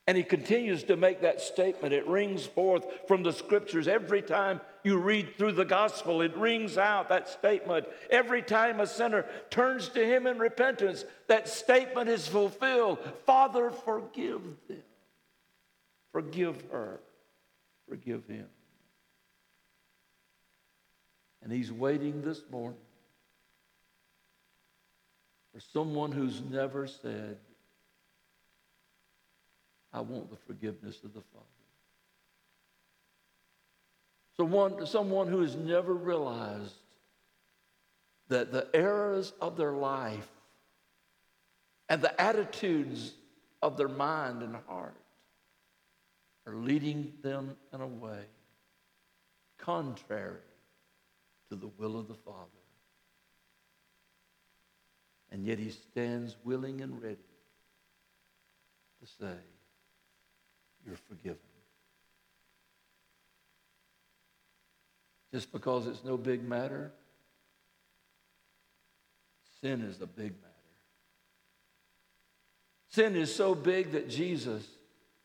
And 0.06 0.18
he 0.18 0.24
continues 0.24 0.84
to 0.84 0.98
make 0.98 1.22
that 1.22 1.40
statement. 1.40 1.94
It 1.94 2.06
rings 2.08 2.46
forth 2.46 2.86
from 3.08 3.24
the 3.24 3.32
scriptures 3.32 3.88
every 3.88 4.22
time 4.22 4.60
you 4.84 4.98
read 4.98 5.38
through 5.38 5.54
the 5.54 5.66
gospel. 5.66 6.22
It 6.22 6.36
rings 6.36 6.78
out 6.78 7.10
that 7.10 7.30
statement. 7.30 7.88
Every 8.10 8.42
time 8.42 8.80
a 8.80 8.88
sinner 8.88 9.26
turns 9.50 9.90
to 9.90 10.06
him 10.06 10.28
in 10.28 10.40
repentance, 10.40 11.06
that 11.28 11.48
statement 11.48 12.10
is 12.10 12.28
fulfilled 12.28 13.00
Father, 13.26 13.72
forgive 13.72 14.42
them. 14.68 14.84
Forgive 16.12 16.64
her. 16.72 17.00
Forgive 17.90 18.26
him. 18.28 18.48
And 21.42 21.52
he's 21.52 21.72
waiting 21.72 22.22
this 22.22 22.42
morning 22.50 22.80
for 25.54 25.60
someone 25.60 26.12
who's 26.12 26.42
never 26.42 26.88
said, 26.88 27.38
I 29.92 30.02
want 30.02 30.30
the 30.30 30.38
forgiveness 30.48 31.04
of 31.04 31.14
the 31.14 31.22
Father. 31.22 31.53
Someone, 34.38 34.86
someone 34.86 35.28
who 35.28 35.42
has 35.42 35.56
never 35.56 35.94
realized 35.94 36.74
that 38.30 38.52
the 38.52 38.68
errors 38.74 39.34
of 39.40 39.58
their 39.58 39.74
life 39.74 40.28
and 41.90 42.02
the 42.02 42.20
attitudes 42.20 43.14
of 43.62 43.78
their 43.78 43.88
mind 43.88 44.42
and 44.42 44.56
heart 44.68 44.96
are 46.48 46.56
leading 46.56 47.14
them 47.22 47.56
in 47.74 47.82
a 47.82 47.88
way 47.88 48.26
contrary 49.58 50.42
to 51.50 51.56
the 51.56 51.70
will 51.78 51.98
of 51.98 52.08
the 52.08 52.16
Father. 52.16 52.50
And 55.32 55.46
yet 55.46 55.58
he 55.58 55.70
stands 55.70 56.36
willing 56.44 56.82
and 56.82 57.02
ready 57.02 57.18
to 59.00 59.08
say, 59.20 59.38
You're 60.86 60.98
forgiven. 61.10 61.53
Just 65.34 65.52
because 65.52 65.88
it's 65.88 66.04
no 66.04 66.16
big 66.16 66.48
matter, 66.48 66.92
sin 69.62 69.82
is 69.82 70.00
a 70.00 70.06
big 70.06 70.34
matter. 70.34 70.54
Sin 72.90 73.16
is 73.16 73.34
so 73.34 73.56
big 73.56 73.94
that 73.94 74.08
Jesus 74.08 74.64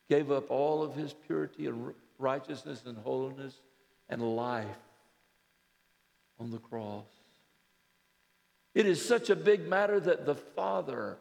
gave 0.09 0.31
up 0.31 0.49
all 0.49 0.81
of 0.81 0.95
his 0.95 1.13
purity 1.13 1.67
and 1.67 1.93
righteousness 2.17 2.81
and 2.87 2.97
holiness 2.97 3.53
and 4.09 4.35
life 4.35 4.65
on 6.39 6.49
the 6.49 6.57
cross. 6.57 7.05
It 8.73 8.87
is 8.87 9.05
such 9.05 9.29
a 9.29 9.35
big 9.35 9.67
matter 9.67 9.99
that 9.99 10.25
the 10.25 10.33
Father 10.33 11.17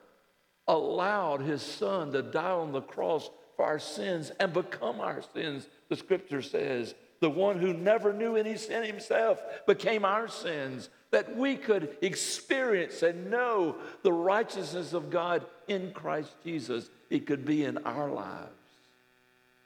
allowed 0.67 1.43
his 1.43 1.61
Son 1.61 2.13
to 2.13 2.23
die 2.23 2.51
on 2.53 2.73
the 2.73 2.81
cross 2.81 3.29
for 3.55 3.67
our 3.67 3.79
sins 3.79 4.33
and 4.41 4.55
become 4.55 5.01
our 5.01 5.21
sins, 5.35 5.69
the 5.91 5.97
scripture 5.97 6.41
says. 6.41 6.95
The 7.21 7.31
one 7.31 7.59
who 7.59 7.73
never 7.73 8.13
knew 8.13 8.37
any 8.37 8.57
sin 8.57 8.85
himself 8.85 9.43
became 9.67 10.05
our 10.05 10.29
sins, 10.29 10.89
that 11.11 11.37
we 11.37 11.57
could 11.57 11.97
experience 12.01 13.03
and 13.03 13.31
know 13.31 13.77
the 14.03 14.13
righteousness 14.13 14.93
of 14.93 15.11
God 15.11 15.45
in 15.67 15.93
Christ 15.93 16.33
Jesus. 16.45 16.91
It 17.11 17.27
could 17.27 17.45
be 17.45 17.65
in 17.65 17.79
our 17.79 18.11
lives 18.11 18.51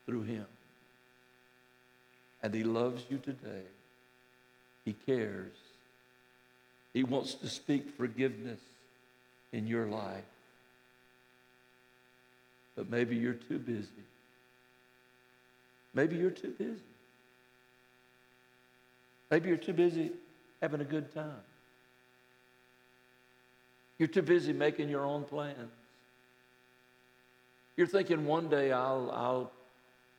through 0.06 0.22
him. 0.22 0.46
And 2.42 2.54
he 2.54 2.64
loves 2.64 3.04
you 3.10 3.18
today. 3.18 3.62
He 4.84 4.94
cares. 5.06 5.52
He 6.92 7.04
wants 7.04 7.34
to 7.34 7.48
speak 7.48 7.90
forgiveness 7.96 8.60
in 9.52 9.66
your 9.66 9.86
life. 9.86 10.24
But 12.76 12.90
maybe 12.90 13.16
you're 13.16 13.34
too 13.34 13.58
busy. 13.58 13.88
Maybe 15.94 16.16
you're 16.16 16.30
too 16.30 16.54
busy. 16.58 16.80
Maybe 19.33 19.49
you're 19.49 19.57
too 19.57 19.73
busy 19.73 20.12
having 20.61 20.83
a 20.83 20.85
good 20.85 21.11
time. 21.14 21.40
You're 23.97 24.09
too 24.09 24.21
busy 24.21 24.53
making 24.53 24.90
your 24.90 25.07
own 25.07 25.25
plans. 25.25 25.73
You're 27.79 27.87
thinking 27.87 28.27
one 28.27 28.51
day 28.51 28.73
I'll, 28.73 29.11
I'll 29.11 29.53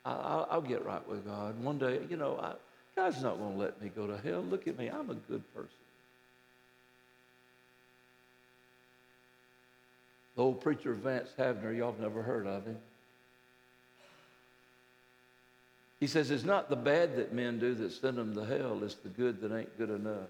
I'll, 0.05 0.47
I'll, 0.51 0.61
get 0.61 0.83
right 0.83 1.07
with 1.07 1.25
God. 1.25 1.63
One 1.63 1.77
day, 1.77 2.01
you 2.09 2.17
know, 2.17 2.37
I, 2.37 2.55
God's 2.93 3.21
not 3.21 3.37
going 3.37 3.53
to 3.53 3.57
let 3.57 3.81
me 3.81 3.89
go 3.95 4.05
to 4.05 4.17
hell. 4.17 4.41
Look 4.41 4.67
at 4.67 4.77
me. 4.77 4.89
I'm 4.89 5.09
a 5.09 5.13
good 5.13 5.43
person. 5.53 5.69
The 10.35 10.41
old 10.41 10.59
preacher 10.59 10.93
Vance 10.93 11.29
Havner, 11.39 11.77
y'all 11.77 11.91
have 11.91 12.01
never 12.01 12.21
heard 12.21 12.47
of 12.47 12.65
him. 12.65 12.77
He 16.03 16.07
says 16.07 16.31
it's 16.31 16.43
not 16.43 16.69
the 16.69 16.75
bad 16.75 17.15
that 17.15 17.31
men 17.31 17.59
do 17.59 17.73
that 17.75 17.93
send 17.93 18.17
them 18.17 18.35
to 18.35 18.43
hell, 18.43 18.83
it's 18.83 18.95
the 18.95 19.07
good 19.07 19.39
that 19.39 19.57
ain't 19.57 19.77
good 19.77 19.89
enough. 19.89 20.27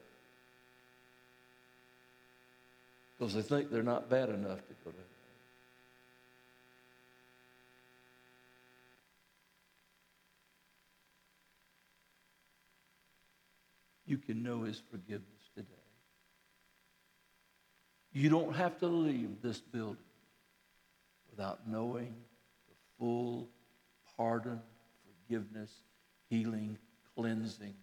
Because 3.18 3.34
they 3.34 3.42
think 3.42 3.72
they're 3.72 3.82
not 3.82 4.08
bad 4.08 4.30
enough 4.30 4.60
to 4.60 4.74
go 4.86 4.92
to 4.92 4.98
hell. 4.98 5.06
you 14.06 14.20
can 14.20 14.44
know 14.44 14.62
his 14.62 14.80
forgiveness 14.92 15.50
today. 15.56 15.68
You 18.12 18.30
don't 18.30 18.56
have 18.56 18.78
to 18.82 18.88
leave 18.88 19.42
this 19.42 19.60
building 19.60 19.98
without 21.32 21.68
knowing 21.68 22.14
the 22.68 22.76
full 23.00 23.50
pardon, 24.16 24.62
forgiveness, 25.28 25.72
healing, 26.30 26.78
cleansing, 27.16 27.76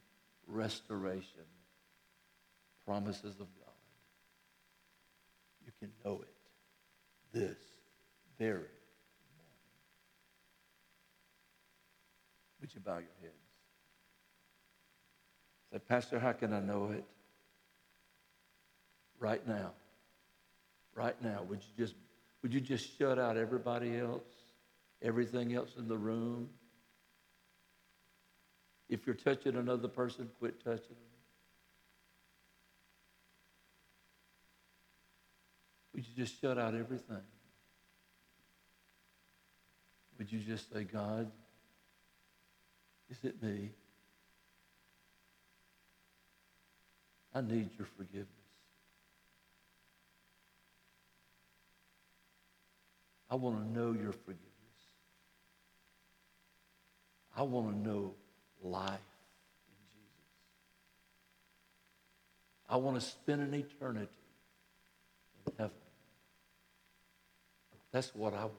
restoration 0.47 1.45
promises 2.85 3.35
of 3.41 3.47
God. 3.59 3.75
You 5.65 5.73
can 5.79 5.91
know 6.05 6.23
it 6.23 6.35
this 7.33 7.59
very 8.39 8.55
morning. 8.57 8.67
Would 12.61 12.75
you 12.75 12.81
bow 12.81 12.99
your 12.99 13.17
head? 13.21 13.31
Say, 15.73 15.79
Pastor, 15.79 16.19
how 16.19 16.33
can 16.33 16.53
I 16.53 16.61
know 16.61 16.91
it? 16.93 17.05
Right 19.19 19.47
now. 19.47 19.73
Right 20.95 21.21
now. 21.23 21.45
Would 21.49 21.61
you 21.61 21.85
just 21.85 21.95
would 22.43 22.55
you 22.55 22.61
just 22.61 22.99
shut 22.99 23.19
out 23.19 23.37
everybody 23.37 23.99
else? 23.99 24.25
Everything 25.03 25.55
else 25.55 25.77
in 25.79 25.89
the 25.89 25.97
room? 25.97 26.49
If 28.91 29.07
you're 29.07 29.15
touching 29.15 29.55
another 29.55 29.87
person, 29.87 30.29
quit 30.41 30.63
touching 30.65 30.89
them. 30.89 30.97
Would 35.95 36.05
you 36.09 36.13
just 36.17 36.41
shut 36.41 36.59
out 36.59 36.75
everything? 36.75 37.23
Would 40.19 40.33
you 40.33 40.41
just 40.41 40.73
say, 40.73 40.83
God, 40.83 41.31
is 43.09 43.19
it 43.23 43.41
me? 43.41 43.71
I 47.33 47.43
need 47.43 47.71
your 47.79 47.87
forgiveness. 47.97 48.27
I 53.31 53.37
want 53.37 53.63
to 53.63 53.71
know 53.71 53.93
your 53.93 54.13
forgiveness. 54.13 54.51
I 57.37 57.43
want 57.43 57.71
to 57.71 57.89
know 57.89 58.15
life 58.63 58.99
in 59.69 59.77
Jesus. 59.93 60.31
I 62.69 62.77
want 62.77 63.01
to 63.01 63.01
spend 63.01 63.43
an 63.43 63.55
eternity 63.55 64.09
in 65.47 65.53
heaven. 65.59 65.77
That's 67.93 68.15
what 68.15 68.35
I 68.35 68.45
want 68.45 68.55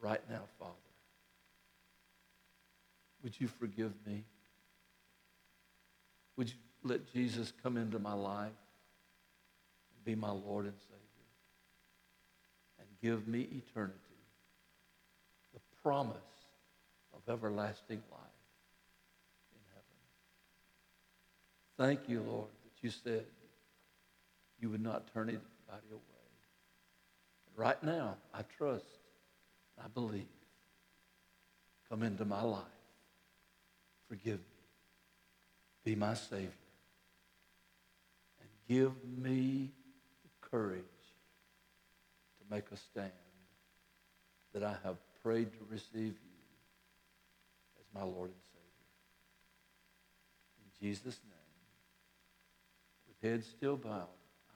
right 0.00 0.20
now, 0.30 0.42
Father. 0.58 0.72
Would 3.22 3.38
you 3.38 3.48
forgive 3.48 3.92
me? 4.06 4.24
Would 6.36 6.48
you 6.48 6.54
let 6.82 7.12
Jesus 7.12 7.52
come 7.62 7.76
into 7.76 7.98
my 7.98 8.14
life 8.14 8.46
and 8.46 10.04
be 10.04 10.14
my 10.14 10.30
Lord 10.30 10.64
and 10.64 10.74
Savior 10.78 10.96
and 12.78 12.88
give 13.02 13.28
me 13.28 13.40
eternity, 13.40 13.98
the 15.52 15.60
promise 15.82 16.16
everlasting 17.30 18.02
life 18.10 18.20
in 19.54 19.60
heaven? 19.72 19.96
Thank 21.78 22.08
you, 22.08 22.20
Lord, 22.20 22.48
that 22.64 22.82
you 22.82 22.90
said 22.90 23.24
you 24.60 24.68
would 24.70 24.82
not 24.82 25.12
turn 25.14 25.28
anybody 25.28 25.88
away. 25.90 26.00
Right 27.56 27.82
now, 27.82 28.16
I 28.34 28.42
trust, 28.42 28.84
I 29.82 29.88
believe. 29.88 30.26
Come 31.88 32.02
into 32.02 32.24
my 32.24 32.42
life. 32.42 32.62
Forgive 34.08 34.38
me. 34.38 34.44
Be 35.84 35.94
my 35.94 36.14
Savior. 36.14 36.48
And 38.40 38.48
give 38.68 38.92
me 39.18 39.70
the 40.22 40.48
courage 40.48 40.84
to 42.38 42.54
make 42.54 42.64
a 42.70 42.76
stand 42.76 43.10
that 44.52 44.62
I 44.62 44.76
have 44.84 44.96
prayed 45.22 45.52
to 45.52 45.58
receive 45.68 46.14
you 46.14 46.29
my 47.94 48.02
Lord 48.02 48.30
and 48.30 48.42
Savior. 48.52 48.88
In 50.64 50.88
Jesus' 50.88 51.20
name, 51.24 51.34
with 53.08 53.30
heads 53.30 53.46
still 53.46 53.76
bowed, 53.76 54.08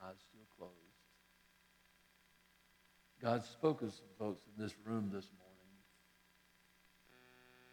eyes 0.03 0.15
still 0.29 0.45
closed. 0.57 0.71
God 3.21 3.43
spoke 3.43 3.79
to 3.79 3.85
some 3.87 4.05
folks 4.19 4.43
in 4.55 4.63
this 4.63 4.73
room 4.85 5.09
this 5.13 5.25
morning. 5.39 5.55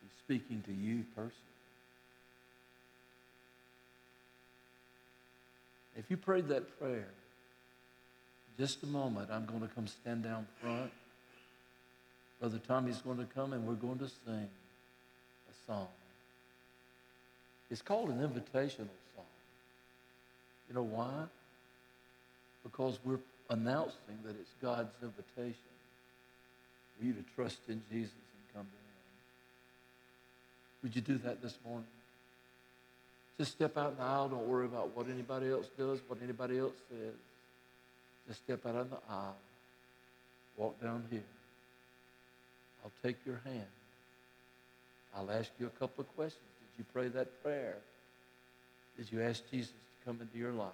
He's 0.00 0.12
speaking 0.18 0.62
to 0.66 0.72
you 0.72 1.04
personally. 1.14 1.36
If 5.96 6.10
you 6.10 6.16
prayed 6.16 6.48
that 6.48 6.78
prayer, 6.78 7.10
just 8.58 8.82
a 8.82 8.86
moment, 8.86 9.30
I'm 9.30 9.44
going 9.44 9.60
to 9.60 9.68
come 9.68 9.86
stand 9.86 10.24
down 10.24 10.46
front. 10.60 10.90
Brother 12.40 12.58
Tommy's 12.66 12.98
going 12.98 13.18
to 13.18 13.24
come 13.24 13.52
and 13.52 13.66
we're 13.66 13.74
going 13.74 13.98
to 13.98 14.08
sing 14.08 14.48
song. 15.66 15.88
It's 17.70 17.82
called 17.82 18.10
an 18.10 18.18
invitational 18.18 18.88
song. 19.14 19.24
You 20.68 20.74
know 20.74 20.82
why? 20.82 21.24
Because 22.62 22.98
we're 23.04 23.18
announcing 23.50 24.18
that 24.24 24.36
it's 24.40 24.54
God's 24.60 24.92
invitation 25.02 25.56
for 26.98 27.04
you 27.04 27.12
to 27.12 27.22
trust 27.34 27.58
in 27.68 27.82
Jesus 27.90 28.12
and 28.12 28.54
come 28.54 28.66
to 28.66 28.76
Him. 28.76 28.92
Would 30.82 30.96
you 30.96 31.02
do 31.02 31.18
that 31.26 31.42
this 31.42 31.58
morning? 31.64 31.86
Just 33.38 33.52
step 33.52 33.76
out 33.76 33.92
in 33.92 33.96
the 33.96 34.02
aisle. 34.02 34.28
Don't 34.28 34.46
worry 34.46 34.66
about 34.66 34.94
what 34.96 35.08
anybody 35.08 35.50
else 35.50 35.66
does, 35.78 35.98
what 36.06 36.18
anybody 36.22 36.58
else 36.58 36.76
says. 36.90 37.14
Just 38.28 38.44
step 38.44 38.64
out 38.66 38.76
in 38.82 38.90
the 38.90 38.98
aisle. 39.10 39.36
Walk 40.56 40.80
down 40.80 41.04
here. 41.10 41.22
I'll 42.84 42.92
take 43.02 43.16
your 43.24 43.40
hand. 43.44 43.66
I'll 45.16 45.30
ask 45.30 45.50
you 45.58 45.66
a 45.66 45.78
couple 45.78 46.02
of 46.02 46.16
questions. 46.16 46.42
Did 46.60 46.78
you 46.78 46.84
pray 46.92 47.08
that 47.08 47.42
prayer? 47.42 47.76
Did 48.96 49.10
you 49.12 49.22
ask 49.22 49.42
Jesus 49.50 49.70
to 49.70 50.04
come 50.06 50.20
into 50.20 50.38
your 50.38 50.52
life? 50.52 50.70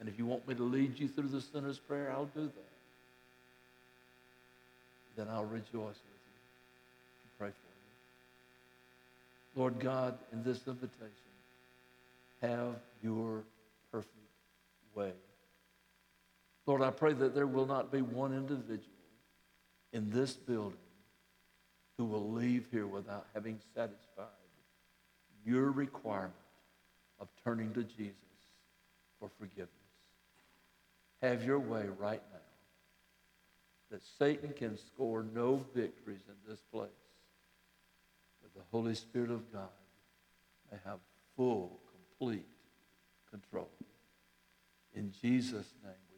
And 0.00 0.08
if 0.08 0.18
you 0.18 0.26
want 0.26 0.46
me 0.48 0.54
to 0.54 0.62
lead 0.62 0.98
you 0.98 1.08
through 1.08 1.28
the 1.28 1.40
sinner's 1.40 1.78
prayer, 1.78 2.10
I'll 2.12 2.26
do 2.26 2.42
that. 2.42 2.72
Then 5.16 5.28
I'll 5.30 5.44
rejoice 5.44 5.70
with 5.72 5.76
you 5.76 6.38
and 7.22 7.38
pray 7.38 7.48
for 7.48 7.52
you. 9.56 9.60
Lord 9.60 9.78
God, 9.78 10.18
in 10.32 10.42
this 10.42 10.60
invitation, 10.66 11.10
have 12.40 12.76
your 13.02 13.42
perfect 13.92 14.10
way. 14.94 15.12
Lord, 16.66 16.82
I 16.82 16.90
pray 16.90 17.12
that 17.12 17.34
there 17.34 17.46
will 17.46 17.66
not 17.66 17.92
be 17.92 18.02
one 18.02 18.32
individual 18.32 18.80
in 19.92 20.10
this 20.10 20.32
building 20.32 20.78
who 21.96 22.04
will 22.04 22.30
leave 22.30 22.66
here 22.70 22.86
without 22.86 23.26
having 23.34 23.58
satisfied 23.74 24.26
your 25.44 25.70
requirement 25.70 26.32
of 27.20 27.28
turning 27.44 27.72
to 27.74 27.82
Jesus 27.82 28.16
for 29.18 29.30
forgiveness. 29.38 29.68
Have 31.20 31.44
your 31.44 31.58
way 31.58 31.86
right 31.98 32.22
now 32.32 32.38
that 33.90 34.02
Satan 34.18 34.52
can 34.54 34.78
score 34.78 35.24
no 35.34 35.64
victories 35.74 36.22
in 36.28 36.50
this 36.50 36.60
place, 36.72 36.88
but 38.40 38.52
the 38.54 38.64
Holy 38.70 38.94
Spirit 38.94 39.30
of 39.30 39.52
God 39.52 39.68
may 40.70 40.78
have 40.84 40.98
full, 41.36 41.78
complete 42.18 42.46
control. 43.30 43.68
In 44.94 45.12
Jesus' 45.20 45.72
name. 45.84 46.11